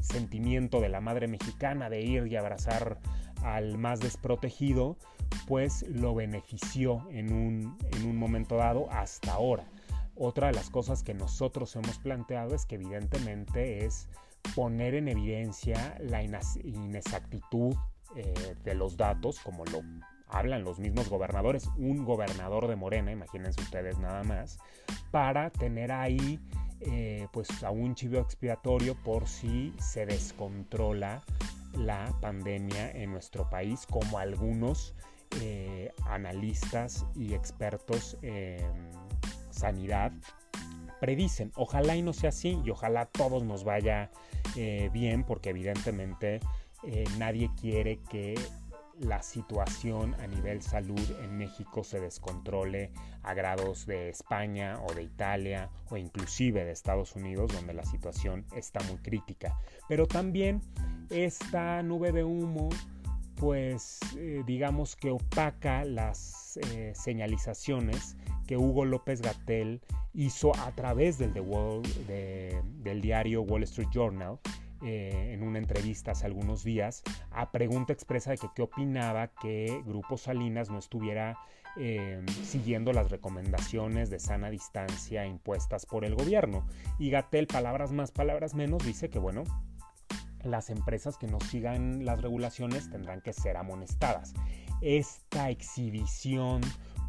sentimiento 0.00 0.80
de 0.80 0.88
la 0.88 1.00
madre 1.00 1.28
mexicana 1.28 1.88
de 1.88 2.00
ir 2.00 2.26
y 2.26 2.34
abrazar 2.34 2.98
al 3.44 3.78
más 3.78 4.00
desprotegido, 4.00 4.96
pues 5.46 5.84
lo 5.88 6.14
benefició 6.14 7.06
en 7.10 7.32
un, 7.32 7.78
en 7.92 8.06
un 8.06 8.16
momento 8.16 8.56
dado 8.56 8.90
hasta 8.90 9.32
ahora. 9.34 9.64
Otra 10.16 10.48
de 10.48 10.54
las 10.54 10.68
cosas 10.68 11.02
que 11.02 11.14
nosotros 11.14 11.76
hemos 11.76 11.98
planteado 11.98 12.56
es 12.56 12.66
que 12.66 12.74
evidentemente 12.74 13.84
es 13.84 14.08
poner 14.54 14.94
en 14.94 15.08
evidencia 15.08 15.96
la 16.00 16.22
inexactitud 16.22 17.74
eh, 18.16 18.56
de 18.64 18.74
los 18.74 18.96
datos, 18.96 19.38
como 19.38 19.64
lo 19.66 19.82
hablan 20.30 20.64
los 20.64 20.78
mismos 20.78 21.08
gobernadores, 21.08 21.68
un 21.76 22.04
gobernador 22.04 22.68
de 22.68 22.76
Morena, 22.76 23.12
imagínense 23.12 23.60
ustedes 23.60 23.98
nada 23.98 24.22
más, 24.22 24.58
para 25.10 25.50
tener 25.50 25.92
ahí 25.92 26.38
eh, 26.80 27.28
pues 27.32 27.62
a 27.62 27.70
un 27.70 27.94
chivo 27.94 28.18
expiatorio 28.18 28.94
por 28.94 29.28
si 29.28 29.74
se 29.78 30.06
descontrola 30.06 31.22
la 31.74 32.12
pandemia 32.20 32.90
en 32.92 33.12
nuestro 33.12 33.48
país, 33.50 33.86
como 33.86 34.18
algunos 34.18 34.94
eh, 35.40 35.92
analistas 36.06 37.04
y 37.14 37.34
expertos 37.34 38.16
en 38.22 38.90
sanidad 39.50 40.12
predicen. 41.00 41.52
Ojalá 41.54 41.96
y 41.96 42.02
no 42.02 42.12
sea 42.12 42.30
así 42.30 42.58
y 42.64 42.70
ojalá 42.70 43.06
todos 43.06 43.44
nos 43.44 43.64
vaya 43.64 44.10
eh, 44.56 44.90
bien 44.92 45.24
porque 45.24 45.50
evidentemente 45.50 46.40
nadie 47.18 47.50
quiere 47.60 47.98
que 48.08 48.34
la 49.00 49.22
situación 49.22 50.14
a 50.20 50.26
nivel 50.26 50.62
salud 50.62 51.00
en 51.22 51.38
México 51.38 51.82
se 51.82 52.00
descontrole 52.00 52.92
a 53.22 53.34
grados 53.34 53.86
de 53.86 54.10
España 54.10 54.78
o 54.86 54.92
de 54.92 55.02
Italia 55.02 55.70
o 55.88 55.96
inclusive 55.96 56.64
de 56.64 56.72
Estados 56.72 57.16
Unidos 57.16 57.52
donde 57.52 57.72
la 57.72 57.84
situación 57.84 58.44
está 58.54 58.80
muy 58.84 58.98
crítica. 58.98 59.58
Pero 59.88 60.06
también 60.06 60.60
esta 61.08 61.82
nube 61.82 62.12
de 62.12 62.24
humo 62.24 62.68
pues 63.36 64.00
eh, 64.16 64.42
digamos 64.46 64.96
que 64.96 65.10
opaca 65.10 65.84
las 65.84 66.58
eh, 66.58 66.92
señalizaciones 66.94 68.16
que 68.46 68.58
Hugo 68.58 68.84
López 68.84 69.22
Gatel 69.22 69.80
hizo 70.12 70.54
a 70.56 70.72
través 70.72 71.16
del, 71.16 71.32
del 72.82 73.00
diario 73.00 73.42
Wall 73.42 73.62
Street 73.62 73.88
Journal 73.92 74.38
eh, 74.82 75.32
en 75.34 75.42
una 75.42 75.58
entrevista 75.58 76.12
hace 76.12 76.26
algunos 76.26 76.64
días 76.64 77.02
a 77.30 77.50
pregunta 77.50 77.92
expresa 77.92 78.30
de 78.30 78.38
que 78.38 78.48
qué 78.54 78.62
opinaba 78.62 79.28
que 79.28 79.82
Grupo 79.84 80.16
Salinas 80.16 80.70
no 80.70 80.78
estuviera 80.78 81.38
eh, 81.76 82.24
siguiendo 82.44 82.92
las 82.92 83.10
recomendaciones 83.10 84.10
de 84.10 84.18
sana 84.18 84.50
distancia 84.50 85.26
impuestas 85.26 85.86
por 85.86 86.04
el 86.04 86.14
gobierno. 86.14 86.66
Y 86.98 87.10
Gatel, 87.10 87.46
palabras 87.46 87.92
más, 87.92 88.10
palabras 88.10 88.54
menos, 88.54 88.84
dice 88.84 89.10
que 89.10 89.18
bueno, 89.18 89.44
las 90.42 90.70
empresas 90.70 91.16
que 91.16 91.26
no 91.26 91.40
sigan 91.40 92.04
las 92.04 92.20
regulaciones 92.20 92.90
tendrán 92.90 93.20
que 93.20 93.32
ser 93.32 93.56
amonestadas. 93.56 94.34
Esta 94.80 95.50
exhibición 95.50 96.62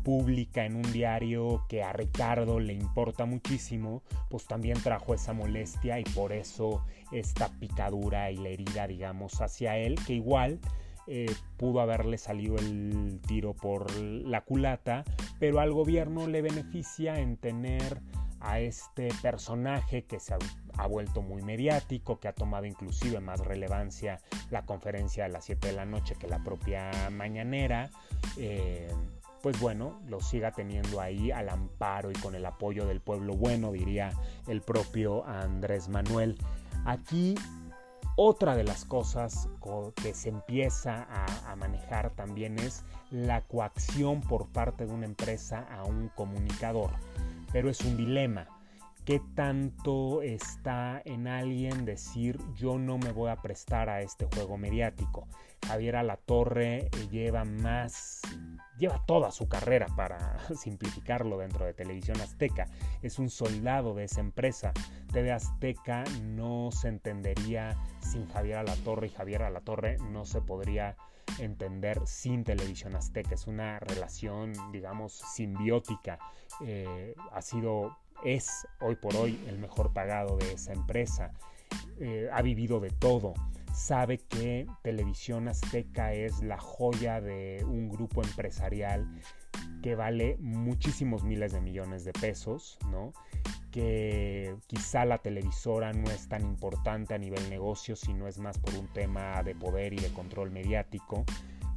pública 0.04 0.66
en 0.66 0.76
un 0.76 0.92
diario 0.92 1.66
que 1.68 1.84
a 1.84 1.94
Ricardo 1.94 2.60
le 2.60 2.74
importa 2.74 3.26
muchísimo, 3.26 4.04
pues 4.30 4.46
también 4.46 4.82
trajo 4.82 5.14
esa 5.14 5.34
molestia 5.34 6.00
y 6.00 6.04
por 6.04 6.34
eso 6.34 6.84
esta 7.12 7.50
picadura 7.60 8.32
y 8.32 8.38
la 8.38 8.50
herida, 8.50 8.88
digamos, 8.88 9.42
hacia 9.42 9.78
él, 9.78 9.96
que 10.06 10.14
igual 10.14 10.60
eh, 11.08 11.34
pudo 11.58 11.82
haberle 11.82 12.18
salido 12.18 12.58
el 12.58 13.20
tiro 13.28 13.54
por 13.54 13.94
la 14.00 14.42
culata, 14.42 15.04
pero 15.40 15.60
al 15.60 15.72
gobierno 15.72 16.28
le 16.28 16.42
beneficia 16.42 17.20
en 17.20 17.38
tener 17.38 18.02
a 18.42 18.60
este 18.60 19.10
personaje 19.22 20.04
que 20.04 20.20
se 20.20 20.34
ha, 20.34 20.88
vuelto 20.88 21.22
muy 21.22 21.42
mediático, 21.44 22.20
que 22.20 22.28
ha 22.28 22.34
tomado 22.34 22.66
inclusive 22.66 23.20
más 23.20 23.40
relevancia 23.42 24.20
la 24.50 24.66
conferencia 24.66 25.26
de 25.26 25.30
las 25.30 25.46
7 25.46 25.68
de 25.68 25.74
la 25.74 25.86
noche 25.86 26.16
que 26.20 26.28
la 26.28 26.44
propia 26.44 27.10
mañanera. 27.12 27.90
Eh, 28.38 28.88
pues 29.42 29.60
bueno, 29.60 30.00
lo 30.08 30.22
siga 30.22 30.52
teniendo 30.52 31.02
ahí 31.02 31.32
al 31.32 31.50
amparo 31.50 32.12
y 32.12 32.14
con 32.16 32.36
el 32.36 32.46
apoyo 32.46 32.86
del 32.86 33.02
pueblo 33.02 33.34
bueno, 33.34 33.72
diría 33.72 34.12
el 34.48 34.62
propio 34.62 35.26
Andrés 35.26 35.90
Manuel. 35.90 36.38
Aquí 36.86 37.36
otra 38.18 38.56
de 38.56 38.64
las 38.64 38.86
cosas 38.86 39.48
que 39.96 40.14
se 40.14 40.30
empieza 40.30 41.08
a, 41.48 41.56
manejar 41.56 42.12
también 42.12 42.60
es 42.60 42.84
la 43.10 43.42
coacción 43.42 44.22
por 44.22 44.48
parte 44.48 44.86
de 44.86 44.94
una 44.94 45.06
empresa 45.06 45.66
a 45.72 45.86
un 45.86 46.10
comunicador. 46.10 46.92
Pero 47.52 47.70
es 47.70 47.82
un 47.82 47.98
dilema. 47.98 48.48
¿Qué 49.06 49.20
tanto 49.36 50.22
está 50.22 51.02
en 51.06 51.28
alguien 51.28 51.86
decir 51.86 52.38
yo 52.54 52.78
no 52.78 53.00
me 53.00 53.12
voy 53.12 53.32
a 53.32 53.36
prestar 53.36 53.90
a 53.90 54.02
este 54.02 54.26
juego 54.26 54.58
mediático? 54.58 55.28
Javier 55.66 55.96
Alatorre 55.96 56.78
eh, 56.86 56.90
lleva 57.10 57.44
más, 57.44 58.22
lleva 58.78 59.04
toda 59.08 59.32
su 59.32 59.48
carrera 59.48 59.88
para 59.96 60.38
simplificarlo 60.56 61.40
dentro 61.40 61.66
de 61.66 61.74
Televisión 61.74 62.22
Azteca. 62.22 62.68
Es 63.02 63.18
un 63.18 63.30
soldado 63.30 63.96
de 63.96 64.04
esa 64.04 64.22
empresa. 64.22 64.72
TV 65.12 65.32
Azteca 65.32 66.04
no 66.24 66.70
se 66.72 66.90
entendería 66.90 67.76
sin 68.02 68.28
Javier 68.28 68.58
Alatorre 68.58 69.08
y 69.08 69.12
Javier 69.12 69.42
Alatorre 69.42 69.98
no 70.12 70.26
se 70.26 70.42
podría 70.42 70.96
entender 71.40 72.02
sin 72.06 72.44
Televisión 72.44 72.96
Azteca. 72.96 73.36
Es 73.36 73.48
una 73.48 73.80
relación, 73.80 74.54
digamos, 74.72 75.14
simbiótica. 75.14 76.20
Eh, 76.66 77.16
ha 77.32 77.42
sido, 77.42 77.98
es 78.24 78.68
hoy 78.80 78.96
por 78.96 79.16
hoy 79.16 79.40
el 79.48 79.58
mejor 79.58 79.94
pagado 79.94 80.38
de 80.38 80.54
esa 80.54 80.74
empresa. 80.74 81.32
Eh, 82.00 82.30
ha 82.32 82.42
vivido 82.42 82.80
de 82.80 82.90
todo 82.90 83.34
sabe 83.74 84.18
que 84.18 84.68
Televisión 84.84 85.48
Azteca 85.48 86.14
es 86.14 86.42
la 86.42 86.58
joya 86.58 87.22
de 87.22 87.64
un 87.66 87.90
grupo 87.90 88.24
empresarial 88.24 89.08
que 89.82 89.96
vale 89.96 90.38
muchísimos 90.40 91.24
miles 91.24 91.54
de 91.54 91.62
millones 91.62 92.04
de 92.04 92.14
pesos, 92.14 92.78
¿no? 92.90 93.14
que 93.72 94.56
quizá 94.68 95.06
la 95.06 95.20
televisora 95.20 95.94
no 95.94 96.12
es 96.12 96.28
tan 96.28 96.42
importante 96.42 97.14
a 97.14 97.18
nivel 97.18 97.50
negocio, 97.50 97.96
sino 97.96 98.28
es 98.28 98.38
más 98.38 98.58
por 98.60 98.76
un 98.76 98.88
tema 98.88 99.42
de 99.44 99.56
poder 99.56 99.94
y 99.94 99.98
de 99.98 100.12
control 100.12 100.52
mediático, 100.52 101.24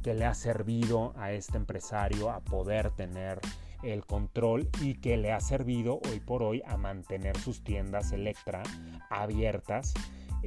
que 0.03 0.13
le 0.13 0.25
ha 0.25 0.33
servido 0.33 1.13
a 1.15 1.31
este 1.31 1.57
empresario 1.57 2.29
a 2.29 2.41
poder 2.41 2.91
tener 2.91 3.39
el 3.85 4.05
control 4.05 4.69
y 4.81 4.95
que 4.95 5.17
le 5.17 5.31
ha 5.31 5.39
servido 5.39 5.99
hoy 6.09 6.19
por 6.19 6.43
hoy 6.43 6.61
a 6.65 6.77
mantener 6.77 7.37
sus 7.37 7.63
tiendas 7.63 8.11
Electra 8.11 8.63
abiertas 9.09 9.93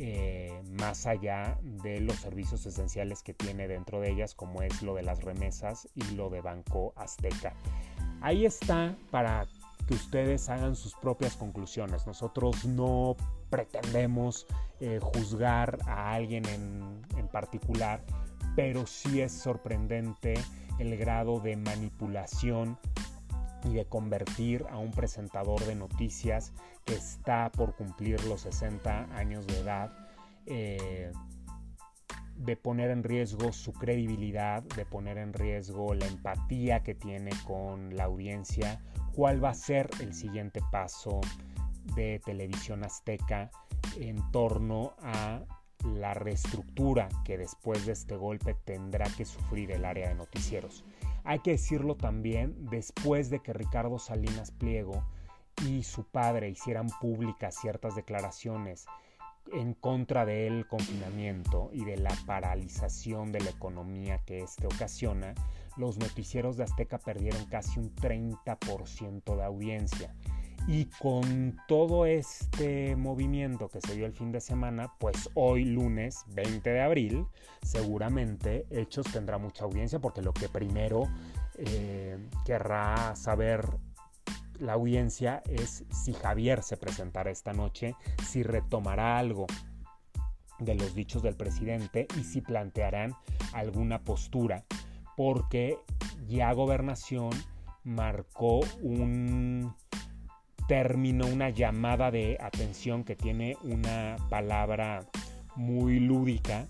eh, 0.01 0.63
más 0.79 1.07
allá 1.07 1.59
de 1.83 2.01
los 2.01 2.17
servicios 2.17 2.65
esenciales 2.67 3.25
que 3.25 3.35
tiene 3.35 3.67
dentro 3.67 4.01
de 4.01 4.13
ellas, 4.13 4.35
como 4.35 4.63
es 4.63 4.81
lo 4.81 4.95
de 4.95 5.03
las 5.03 5.25
remesas 5.25 5.89
y 5.97 6.15
lo 6.15 6.31
de 6.31 6.41
Banco 6.41 6.93
Azteca. 6.95 7.53
Ahí 8.21 8.47
está 8.47 8.95
para 9.11 9.49
que 9.89 9.95
ustedes 9.95 10.49
hagan 10.51 10.77
sus 10.77 10.95
propias 10.95 11.37
conclusiones. 11.37 12.07
Nosotros 12.07 12.65
no 12.65 13.17
pretendemos 13.51 14.47
eh, 14.79 15.01
juzgar 15.03 15.79
a 15.87 16.13
alguien 16.13 16.47
en, 16.47 17.03
en 17.17 17.27
particular, 17.27 18.01
pero 18.55 18.87
sí 18.87 19.21
es 19.21 19.33
sorprendente 19.33 20.35
el 20.79 20.97
grado 20.97 21.41
de 21.41 21.57
manipulación 21.57 22.79
y 23.65 23.75
de 23.75 23.87
convertir 23.87 24.65
a 24.71 24.79
un 24.79 24.91
presentador 24.91 25.65
de 25.65 25.75
noticias 25.75 26.53
que 26.85 26.95
está 26.95 27.51
por 27.51 27.75
cumplir 27.75 28.23
los 28.25 28.43
60 28.43 29.17
años 29.17 29.47
de 29.47 29.61
edad, 29.61 29.93
eh, 30.47 31.13
de 32.37 32.57
poner 32.57 32.91
en 32.91 33.03
riesgo 33.03 33.53
su 33.53 33.73
credibilidad, 33.73 34.63
de 34.63 34.87
poner 34.87 35.19
en 35.19 35.33
riesgo 35.33 35.95
la 35.95 36.07
empatía 36.07 36.83
que 36.83 36.95
tiene 36.95 37.31
con 37.47 37.97
la 37.97 38.05
audiencia, 38.05 38.81
cuál 39.13 39.43
va 39.43 39.51
a 39.51 39.55
ser 39.55 39.91
el 40.01 40.15
siguiente 40.15 40.61
paso 40.71 41.21
de 41.97 42.21
televisión 42.25 42.85
azteca 42.85 43.51
en 43.99 44.31
torno 44.31 44.95
a 45.03 45.43
la 45.85 46.15
reestructura 46.15 47.09
que 47.25 47.39
después 47.39 47.87
de 47.87 47.93
este 47.93 48.17
golpe 48.17 48.55
tendrá 48.55 49.07
que 49.17 49.25
sufrir 49.25 49.73
el 49.73 49.85
área 49.85 50.09
de 50.09 50.15
noticieros. 50.15 50.85
Hay 51.25 51.41
que 51.41 51.53
decirlo 51.53 51.97
también, 51.97 52.55
después 52.71 53.31
de 53.31 53.41
que 53.41 53.53
Ricardo 53.53 53.99
Salinas 53.99 54.51
Pliego 54.51 55.05
y 55.67 55.83
su 55.83 56.05
padre 56.05 56.49
hicieran 56.49 56.89
públicas 57.01 57.57
ciertas 57.61 57.97
declaraciones 57.97 58.87
en 59.53 59.75
contra 59.75 60.27
del 60.27 60.67
confinamiento 60.67 61.71
y 61.73 61.85
de 61.85 61.97
la 61.97 62.15
paralización 62.27 63.33
de 63.33 63.41
la 63.41 63.51
economía 63.51 64.19
que 64.25 64.41
este 64.41 64.67
ocasiona, 64.67 65.35
los 65.77 65.99
noticieros 65.99 66.57
de 66.57 66.65
Azteca 66.65 66.99
perdieron 66.99 67.47
casi 67.47 67.79
un 67.79 67.95
30% 67.95 69.37
de 69.37 69.45
audiencia. 69.45 70.15
Y 70.67 70.87
con 70.87 71.57
todo 71.67 72.05
este 72.05 72.95
movimiento 72.97 73.69
que 73.69 73.81
se 73.81 73.95
dio 73.95 74.05
el 74.05 74.13
fin 74.13 74.33
de 74.33 74.41
semana, 74.41 74.93
pues 74.99 75.31
hoy 75.35 75.65
lunes 75.65 76.25
20 76.29 76.71
de 76.71 76.81
abril, 76.81 77.27
seguramente 77.63 78.67
Hechos 78.71 79.07
tendrá 79.11 79.39
mucha 79.39 79.65
audiencia 79.65 79.99
porque 79.99 80.21
lo 80.21 80.35
que 80.35 80.49
primero 80.49 81.09
eh, 81.57 82.19
querrá 82.45 83.17
saber 83.17 83.67
la 84.59 84.75
audiencia 84.75 85.43
es 85.49 85.85
si 85.91 86.13
Javier 86.13 86.63
se 86.63 86.77
presentará 86.77 87.31
esta 87.31 87.53
noche, 87.53 87.95
si 88.27 88.43
retomará 88.43 89.19
algo 89.19 89.47
de 90.59 90.75
los 90.75 90.95
dichos 90.95 91.23
del 91.23 91.37
presidente 91.37 92.09
y 92.19 92.25
si 92.25 92.41
plantearán 92.41 93.15
alguna 93.53 94.03
postura, 94.03 94.65
porque 95.17 95.79
ya 96.27 96.53
gobernación 96.53 97.31
marcó 97.85 98.61
un 98.83 99.75
término, 100.69 101.27
una 101.27 101.51
llamada 101.51 102.13
de 102.13 102.39
atención 102.41 103.03
que 103.03 103.17
tiene 103.17 103.57
una 103.65 104.17
palabra 104.29 105.05
muy 105.57 105.99
lúdica, 105.99 106.67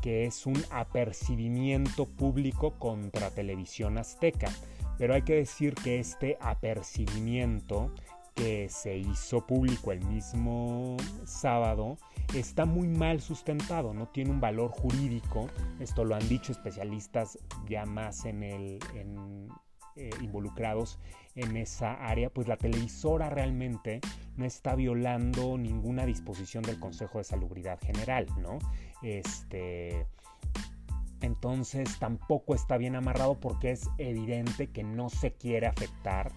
que 0.00 0.26
es 0.26 0.46
un 0.46 0.62
apercibimiento 0.70 2.06
público 2.06 2.78
contra 2.78 3.30
televisión 3.30 3.98
azteca. 3.98 4.52
Pero 4.98 5.14
hay 5.14 5.22
que 5.22 5.34
decir 5.34 5.74
que 5.74 5.98
este 5.98 6.36
apercibimiento 6.40 7.92
que 8.34 8.68
se 8.68 8.96
hizo 8.96 9.44
público 9.46 9.90
el 9.90 10.04
mismo 10.04 10.96
sábado 11.24 11.98
está 12.34 12.66
muy 12.66 12.86
mal 12.86 13.20
sustentado, 13.20 13.94
no 13.94 14.08
tiene 14.08 14.30
un 14.30 14.40
valor 14.40 14.70
jurídico. 14.70 15.48
Esto 15.80 16.04
lo 16.04 16.14
han 16.14 16.28
dicho 16.28 16.52
especialistas 16.52 17.38
ya 17.68 17.84
más 17.84 18.24
en 18.26 18.42
el, 18.44 18.78
eh, 19.96 20.10
involucrados 20.20 20.98
en 21.38 21.56
esa 21.56 21.94
área, 21.94 22.30
pues 22.30 22.48
la 22.48 22.56
televisora 22.56 23.30
realmente 23.30 24.00
no 24.36 24.44
está 24.44 24.74
violando 24.74 25.56
ninguna 25.56 26.04
disposición 26.04 26.62
del 26.62 26.78
Consejo 26.80 27.18
de 27.18 27.24
Salubridad 27.24 27.78
General, 27.80 28.26
¿no? 28.40 28.58
Este, 29.02 30.06
entonces 31.20 31.98
tampoco 31.98 32.54
está 32.54 32.76
bien 32.76 32.96
amarrado 32.96 33.38
porque 33.38 33.70
es 33.70 33.88
evidente 33.98 34.68
que 34.68 34.82
no 34.82 35.08
se 35.08 35.32
quiere 35.32 35.66
afectar 35.66 36.32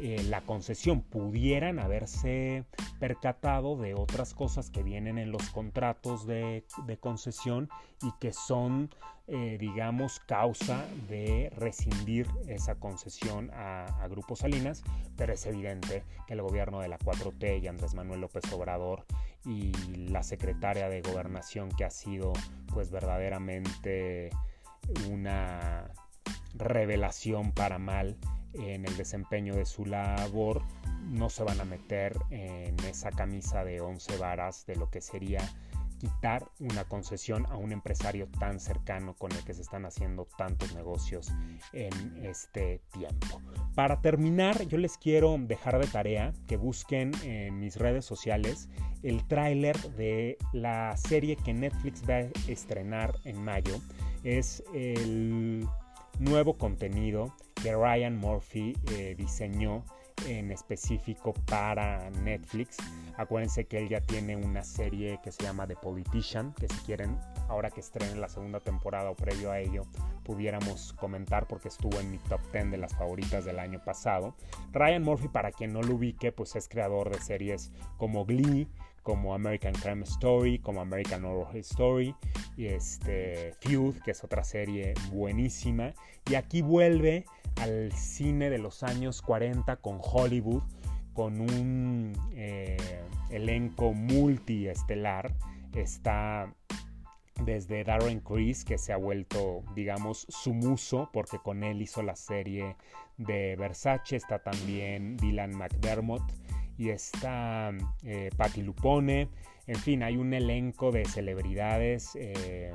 eh, 0.00 0.22
la 0.28 0.40
concesión. 0.42 1.02
Pudieran 1.02 1.78
haberse 1.78 2.64
percatado 3.00 3.76
de 3.76 3.94
otras 3.94 4.34
cosas 4.34 4.70
que 4.70 4.82
vienen 4.82 5.18
en 5.18 5.32
los 5.32 5.50
contratos 5.50 6.26
de, 6.26 6.64
concesión 7.00 7.68
y 8.02 8.12
que 8.20 8.32
son, 8.32 8.90
eh, 9.26 9.56
digamos, 9.58 10.20
causa 10.20 10.86
de 11.08 11.50
rescindir 11.56 12.28
esa 12.46 12.76
concesión 12.76 13.50
a, 13.52 13.84
a 14.02 14.08
Grupo 14.08 14.36
Salinas, 14.36 14.82
pero 15.16 15.32
es 15.32 15.46
evidente 15.46 16.04
que 16.26 16.34
el 16.34 16.42
gobierno 16.42 16.80
de 16.80 16.88
la 16.88 16.98
4T 16.98 17.62
y 17.62 17.66
Andrés 17.66 17.94
Manuel 17.94 18.20
López 18.20 18.44
Obrador 18.52 19.04
y 19.44 19.72
la 19.96 20.22
secretaria 20.22 20.88
de 20.88 21.02
gobernación 21.02 21.70
que 21.70 21.84
ha 21.84 21.90
sido 21.90 22.32
pues 22.72 22.90
verdaderamente 22.90 24.30
una 25.10 25.90
revelación 26.54 27.52
para 27.52 27.78
mal 27.78 28.16
en 28.58 28.84
el 28.84 28.96
desempeño 28.96 29.54
de 29.54 29.64
su 29.64 29.84
labor, 29.84 30.62
no 31.08 31.30
se 31.30 31.44
van 31.44 31.60
a 31.60 31.64
meter 31.64 32.16
en 32.30 32.78
esa 32.80 33.10
camisa 33.10 33.64
de 33.64 33.80
11 33.80 34.16
varas 34.18 34.66
de 34.66 34.76
lo 34.76 34.90
que 34.90 35.00
sería 35.00 35.40
quitar 35.98 36.48
una 36.60 36.84
concesión 36.84 37.44
a 37.46 37.56
un 37.56 37.72
empresario 37.72 38.28
tan 38.38 38.60
cercano 38.60 39.14
con 39.14 39.32
el 39.32 39.44
que 39.44 39.54
se 39.54 39.62
están 39.62 39.84
haciendo 39.84 40.26
tantos 40.36 40.74
negocios 40.74 41.32
en 41.72 42.24
este 42.24 42.80
tiempo. 42.92 43.42
Para 43.74 44.00
terminar, 44.00 44.66
yo 44.66 44.78
les 44.78 44.96
quiero 44.96 45.36
dejar 45.38 45.78
de 45.78 45.86
tarea 45.88 46.32
que 46.46 46.56
busquen 46.56 47.12
en 47.24 47.58
mis 47.58 47.76
redes 47.76 48.04
sociales 48.04 48.68
el 49.02 49.26
tráiler 49.26 49.76
de 49.94 50.38
la 50.52 50.96
serie 50.96 51.36
que 51.36 51.52
Netflix 51.52 52.02
va 52.08 52.14
a 52.14 52.50
estrenar 52.50 53.14
en 53.24 53.42
mayo. 53.42 53.80
Es 54.24 54.62
el 54.74 55.66
nuevo 56.18 56.56
contenido 56.58 57.34
que 57.62 57.74
Ryan 57.74 58.16
Murphy 58.16 58.76
eh, 58.90 59.14
diseñó 59.16 59.84
en 60.26 60.50
específico 60.50 61.34
para 61.46 62.10
Netflix. 62.10 62.76
Acuérdense 63.16 63.66
que 63.66 63.78
él 63.78 63.88
ya 63.88 64.00
tiene 64.00 64.36
una 64.36 64.64
serie 64.64 65.20
que 65.22 65.32
se 65.32 65.42
llama 65.42 65.66
The 65.66 65.76
Politician, 65.76 66.52
que 66.54 66.68
si 66.68 66.76
quieren, 66.86 67.18
ahora 67.48 67.70
que 67.70 67.80
estrenen 67.80 68.20
la 68.20 68.28
segunda 68.28 68.60
temporada 68.60 69.10
o 69.10 69.14
previo 69.14 69.50
a 69.50 69.60
ello, 69.60 69.84
pudiéramos 70.24 70.92
comentar 70.94 71.46
porque 71.46 71.68
estuvo 71.68 71.98
en 72.00 72.10
mi 72.10 72.18
top 72.18 72.40
10 72.52 72.70
de 72.70 72.78
las 72.78 72.94
favoritas 72.94 73.44
del 73.44 73.58
año 73.58 73.82
pasado. 73.84 74.34
Ryan 74.72 75.02
Murphy, 75.02 75.28
para 75.28 75.52
quien 75.52 75.72
no 75.72 75.82
lo 75.82 75.94
ubique, 75.94 76.32
pues 76.32 76.56
es 76.56 76.68
creador 76.68 77.10
de 77.10 77.20
series 77.20 77.72
como 77.96 78.24
Glee, 78.24 78.68
como 79.02 79.34
American 79.34 79.72
Crime 79.74 80.04
Story, 80.04 80.58
como 80.58 80.80
American 80.80 81.24
Horror 81.24 81.56
Story, 81.56 82.14
y 82.56 82.66
este 82.66 83.54
Feud, 83.60 83.96
que 84.04 84.12
es 84.12 84.24
otra 84.24 84.44
serie 84.44 84.94
buenísima. 85.12 85.94
Y 86.30 86.34
aquí 86.34 86.62
vuelve 86.62 87.24
al 87.60 87.92
cine 87.92 88.50
de 88.50 88.58
los 88.58 88.82
años 88.82 89.22
40 89.22 89.76
con 89.76 89.98
Hollywood, 90.00 90.62
con 91.14 91.40
un 91.40 92.12
eh, 92.32 92.76
elenco 93.30 93.92
multiestelar. 93.92 95.34
Está 95.74 96.54
desde 97.44 97.84
Darren 97.84 98.20
Criss, 98.20 98.64
que 98.64 98.78
se 98.78 98.92
ha 98.92 98.96
vuelto, 98.96 99.62
digamos, 99.74 100.26
su 100.28 100.54
muso, 100.54 101.08
porque 101.12 101.38
con 101.38 101.62
él 101.62 101.82
hizo 101.82 102.02
la 102.02 102.16
serie 102.16 102.76
de 103.16 103.56
Versace. 103.56 104.16
Está 104.16 104.40
también 104.40 105.16
Dylan 105.16 105.56
McDermott 105.56 106.22
y 106.78 106.90
está 106.90 107.72
eh, 108.04 108.30
Patti 108.36 108.62
Lupone. 108.62 109.28
En 109.66 109.76
fin, 109.76 110.02
hay 110.02 110.16
un 110.16 110.32
elenco 110.32 110.90
de 110.92 111.04
celebridades 111.04 112.12
eh, 112.14 112.72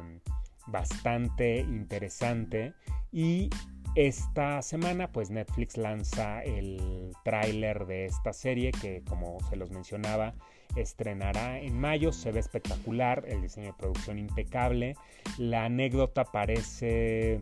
bastante 0.68 1.58
interesante. 1.58 2.74
Y 3.12 3.50
esta 3.96 4.62
semana 4.62 5.12
pues 5.12 5.30
Netflix 5.30 5.78
lanza 5.78 6.44
el 6.44 7.12
tráiler 7.24 7.86
de 7.86 8.06
esta 8.06 8.34
serie 8.34 8.72
que 8.72 9.04
como 9.08 9.40
se 9.50 9.56
los 9.56 9.72
mencionaba 9.72 10.34
estrenará 10.76 11.60
en 11.60 11.80
mayo, 11.80 12.12
se 12.12 12.32
ve 12.32 12.40
espectacular, 12.40 13.24
el 13.28 13.42
diseño 13.44 13.68
de 13.68 13.74
producción 13.74 14.18
impecable, 14.18 14.96
la 15.38 15.66
anécdota 15.66 16.24
parece 16.26 17.42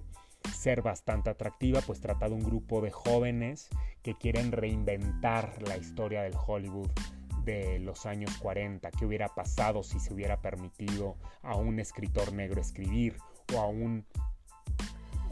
ser 0.54 0.82
bastante 0.82 1.30
atractiva, 1.30 1.82
pues 1.82 2.02
trata 2.02 2.30
de 2.30 2.36
un 2.36 2.44
grupo 2.44 2.82
de 2.82 2.92
jóvenes 2.92 3.70
que 4.02 4.16
quieren 4.16 4.52
reinventar 4.52 5.62
la 5.68 5.78
historia 5.78 6.22
del 6.22 6.34
Hollywood 6.36 6.90
de 7.44 7.80
los 7.80 8.06
años 8.06 8.38
40, 8.38 8.92
qué 8.92 9.06
hubiera 9.06 9.28
pasado 9.30 9.84
si 9.84 10.00
se 10.00 10.14
hubiera 10.14 10.42
permitido 10.42 11.18
a 11.42 11.56
un 11.56 11.80
escritor 11.80 12.34
negro 12.34 12.62
escribir 12.62 13.18
o 13.54 13.60
a 13.60 13.68
un 13.68 14.06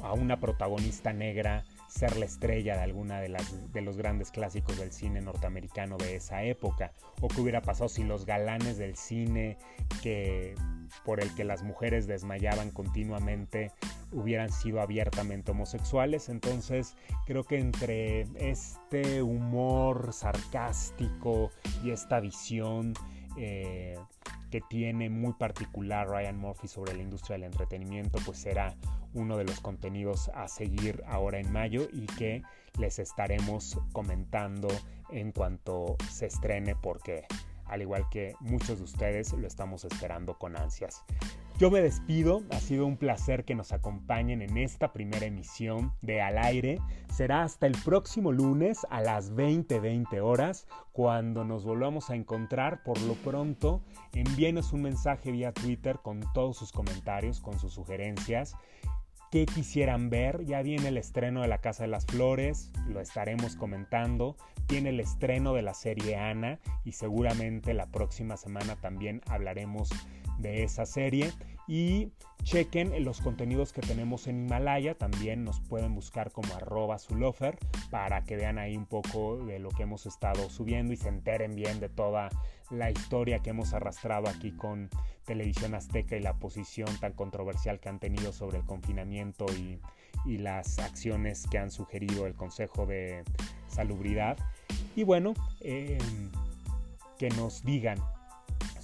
a 0.04 0.14
una 0.14 0.40
protagonista 0.40 1.12
negra 1.12 1.64
ser 1.90 2.18
la 2.18 2.26
estrella 2.26 2.76
de 2.76 2.84
alguna 2.84 3.20
de, 3.20 3.30
las, 3.30 3.74
de 3.74 3.82
los 3.82 3.98
grandes 3.98 4.32
clásicos 4.32 4.78
del 4.78 4.92
cine 4.92 5.22
norteamericano 5.22 5.98
de 5.98 6.16
esa 6.16 6.44
época, 6.44 6.94
o 7.20 7.28
qué 7.28 7.42
hubiera 7.42 7.62
pasado 7.62 7.90
si 7.90 8.04
los 8.04 8.26
galanes 8.26 8.78
del 8.78 8.96
cine 8.96 9.58
que 10.02 10.56
por 11.04 11.20
el 11.20 11.34
que 11.36 11.44
las 11.44 11.64
mujeres 11.64 12.08
desmayaban 12.08 12.72
continuamente 12.72 13.72
hubieran 14.12 14.52
sido 14.52 14.82
abiertamente 14.82 15.52
homosexuales. 15.52 16.30
Entonces 16.30 16.96
creo 17.26 17.44
que 17.44 17.60
entre 17.60 18.28
este 18.36 19.22
humor 19.22 20.14
sarcástico 20.14 21.52
y 21.84 21.92
esta 21.92 22.20
visión 22.20 22.94
eh, 23.38 23.98
que 24.50 24.62
tiene 24.62 25.10
muy 25.10 25.34
particular 25.34 26.08
Ryan 26.08 26.38
Murphy 26.38 26.68
sobre 26.68 26.96
la 26.96 27.04
industria 27.04 27.36
del 27.38 27.44
entretenimiento, 27.46 28.20
pues 28.26 28.40
será 28.40 28.76
uno 29.14 29.38
de 29.38 29.44
los 29.44 29.60
contenidos 29.60 30.30
a 30.34 30.48
seguir 30.48 31.04
ahora 31.08 31.40
en 31.40 31.52
mayo 31.52 31.88
y 31.94 32.06
que 32.06 32.42
les 32.78 33.00
estaremos 33.00 33.80
comentando 33.92 34.68
en 35.12 35.32
cuanto 35.32 35.96
se 36.10 36.28
estrene 36.28 36.76
porque 36.76 37.26
al 37.66 37.82
igual 37.82 38.06
que 38.10 38.36
muchos 38.40 38.80
de 38.80 38.84
ustedes 38.84 39.34
lo 39.34 39.48
estamos 39.48 39.86
esperando 39.86 40.38
con 40.38 40.58
ansias. 40.58 41.04
Yo 41.60 41.70
me 41.70 41.82
despido, 41.82 42.44
ha 42.52 42.60
sido 42.62 42.86
un 42.86 42.96
placer 42.96 43.44
que 43.44 43.54
nos 43.54 43.74
acompañen 43.74 44.42
en 44.42 44.58
esta 44.58 44.94
primera 44.94 45.26
emisión 45.26 45.92
de 46.02 46.22
Al 46.22 46.38
aire. 46.38 46.80
Será 47.12 47.44
hasta 47.44 47.68
el 47.68 47.74
próximo 47.84 48.32
lunes 48.32 48.88
a 48.90 49.02
las 49.02 49.36
20:20 49.36 50.22
horas 50.22 50.68
cuando 50.94 51.44
nos 51.44 51.66
volvamos 51.66 52.12
a 52.12 52.16
encontrar. 52.16 52.82
Por 52.84 53.02
lo 53.02 53.14
pronto, 53.16 53.82
envíenos 54.14 54.72
un 54.72 54.84
mensaje 54.84 55.34
vía 55.34 55.52
Twitter 55.52 56.00
con 56.02 56.22
todos 56.34 56.56
sus 56.56 56.72
comentarios, 56.72 57.42
con 57.42 57.60
sus 57.60 57.74
sugerencias 57.74 58.56
qué 59.32 59.46
quisieran 59.46 60.10
ver. 60.10 60.46
Ya 60.46 60.62
viene 60.62 60.88
el 60.88 60.98
estreno 60.98 61.42
de 61.42 61.48
La 61.48 61.60
Casa 61.60 61.84
de 61.84 61.90
las 61.90 62.06
Flores, 62.06 62.72
lo 62.88 63.00
estaremos 63.00 63.56
comentando. 63.56 64.36
Tiene 64.68 64.90
el 64.90 65.00
estreno 65.00 65.54
de 65.54 65.62
la 65.62 65.74
serie 65.74 66.16
Ana 66.16 66.60
y 66.84 66.92
seguramente 66.94 67.74
la 67.74 67.88
próxima 67.88 68.38
semana 68.38 68.76
también 68.76 69.22
hablaremos 69.28 69.90
de 70.40 70.64
esa 70.64 70.86
serie. 70.86 71.32
Y 71.68 72.12
chequen 72.44 73.04
los 73.04 73.22
contenidos 73.22 73.74
que 73.74 73.82
tenemos 73.82 74.28
en 74.28 74.46
Himalaya, 74.46 74.96
también 74.96 75.44
nos 75.44 75.60
pueden 75.60 75.94
buscar 75.94 76.32
como 76.32 76.54
arroba 76.56 76.98
lofer 77.16 77.58
para 77.92 78.24
que 78.24 78.38
vean 78.38 78.58
ahí 78.58 78.76
un 78.76 78.86
poco 78.86 79.38
de 79.46 79.60
lo 79.60 79.70
que 79.70 79.84
hemos 79.84 80.06
estado 80.06 80.50
subiendo 80.50 80.94
y 80.94 80.98
se 80.98 81.10
enteren 81.10 81.56
bien 81.56 81.80
de 81.80 81.90
toda 81.90 82.30
la 82.72 82.90
historia 82.90 83.40
que 83.40 83.52
hemos 83.52 83.74
arrastrado 83.74 84.30
aquí 84.30 84.52
con 84.52 84.90
Televisión 85.26 85.76
Azteca 85.76 86.16
y 86.16 86.22
la 86.22 86.34
posición 86.34 86.88
tan 87.00 87.14
controversial 87.14 87.80
que 87.80 87.90
han 87.90 88.00
tenido 88.00 88.34
sobre 88.34 88.58
el 88.58 88.66
confinamiento 88.66 89.46
y, 89.54 89.80
las 90.26 90.80
acciones 90.80 91.48
que 91.50 91.58
han 91.58 91.72
sugerido 91.72 92.28
el 92.28 92.34
Consejo 92.36 92.86
de 92.86 93.24
Salubridad. 93.68 94.38
Y 94.96 95.04
bueno, 95.04 95.34
em, 95.62 96.30
que 97.18 97.30
nos 97.30 97.64
digan, 97.64 98.00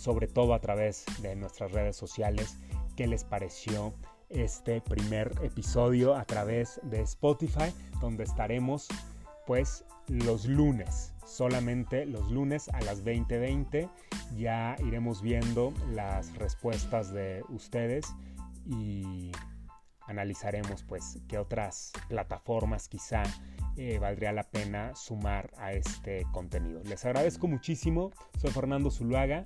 sobre 0.05 0.27
todo 0.27 0.53
a 0.53 0.59
través 0.59 1.03
de 1.23 1.35
nuestras 1.35 1.71
redes 1.71 1.95
sociales, 1.95 2.59
qué 2.95 3.07
les 3.07 3.23
pareció 3.23 3.95
este 4.29 4.79
primer 4.79 5.31
episodio 5.41 6.15
a 6.15 6.25
través 6.25 6.79
de 6.83 7.01
Spotify, 7.01 7.73
donde 8.01 8.23
estaremos 8.23 8.87
pues 9.47 9.83
los 10.07 10.45
lunes 10.45 11.15
solamente 11.25 12.05
los 12.05 12.29
lunes 12.31 12.69
a 12.69 12.81
las 12.81 13.03
20:20. 13.03 13.89
Ya 14.37 14.75
iremos 14.85 15.23
viendo 15.23 15.73
las 15.89 16.33
respuestas 16.35 17.11
de 17.11 17.43
ustedes 17.49 18.05
y 18.65 19.31
analizaremos 20.01 20.83
pues 20.83 21.19
qué 21.27 21.39
otras 21.39 21.91
plataformas 22.09 22.87
quizá 22.87 23.23
eh, 23.75 23.97
valdría 23.97 24.31
la 24.31 24.43
pena 24.43 24.95
sumar 24.95 25.51
a 25.57 25.73
este 25.73 26.25
contenido. 26.31 26.81
Les 26.83 27.03
agradezco 27.05 27.47
muchísimo. 27.47 28.11
Soy 28.39 28.51
Fernando 28.51 28.91
Zuluaga. 28.91 29.45